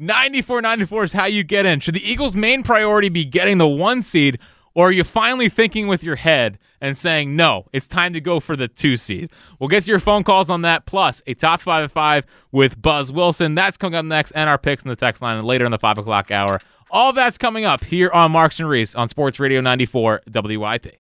215-592-9494 0.00 1.04
is 1.04 1.12
how 1.12 1.26
you 1.26 1.44
get 1.44 1.66
in. 1.66 1.80
Should 1.80 1.94
the 1.94 2.10
Eagles' 2.10 2.34
main 2.36 2.62
priority 2.62 3.08
be 3.08 3.24
getting 3.24 3.58
the 3.58 3.66
one 3.68 4.02
seed? 4.02 4.38
Or 4.74 4.88
are 4.88 4.92
you 4.92 5.04
finally 5.04 5.48
thinking 5.48 5.86
with 5.86 6.02
your 6.02 6.16
head 6.16 6.58
and 6.80 6.96
saying, 6.96 7.36
no, 7.36 7.66
it's 7.72 7.86
time 7.86 8.12
to 8.12 8.20
go 8.20 8.40
for 8.40 8.56
the 8.56 8.66
two 8.66 8.96
seed? 8.96 9.30
We'll 9.58 9.68
get 9.68 9.84
to 9.84 9.90
your 9.90 10.00
phone 10.00 10.24
calls 10.24 10.50
on 10.50 10.62
that, 10.62 10.84
plus 10.84 11.22
a 11.26 11.34
top 11.34 11.60
five 11.60 11.84
of 11.84 11.92
five 11.92 12.24
with 12.50 12.80
Buzz 12.80 13.12
Wilson. 13.12 13.54
That's 13.54 13.76
coming 13.76 13.96
up 13.96 14.04
next, 14.04 14.32
and 14.32 14.50
our 14.50 14.58
picks 14.58 14.82
in 14.82 14.88
the 14.88 14.96
text 14.96 15.22
line 15.22 15.38
and 15.38 15.46
later 15.46 15.64
in 15.64 15.70
the 15.70 15.78
five 15.78 15.98
o'clock 15.98 16.30
hour. 16.32 16.60
All 16.90 17.12
that's 17.12 17.38
coming 17.38 17.64
up 17.64 17.84
here 17.84 18.10
on 18.10 18.32
Marks 18.32 18.58
and 18.58 18.68
Reese 18.68 18.94
on 18.94 19.08
Sports 19.08 19.38
Radio 19.38 19.60
94 19.60 20.22
WIP. 20.32 20.96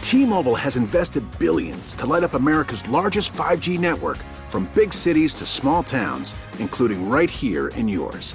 T-Mobile 0.00 0.56
has 0.56 0.76
invested 0.76 1.24
billions 1.38 1.94
to 1.94 2.04
light 2.04 2.24
up 2.24 2.34
America's 2.34 2.86
largest 2.88 3.32
5G 3.32 3.78
network 3.78 4.18
from 4.48 4.68
big 4.74 4.92
cities 4.92 5.34
to 5.34 5.46
small 5.46 5.82
towns, 5.82 6.34
including 6.58 7.08
right 7.08 7.30
here 7.30 7.68
in 7.68 7.88
yours. 7.88 8.34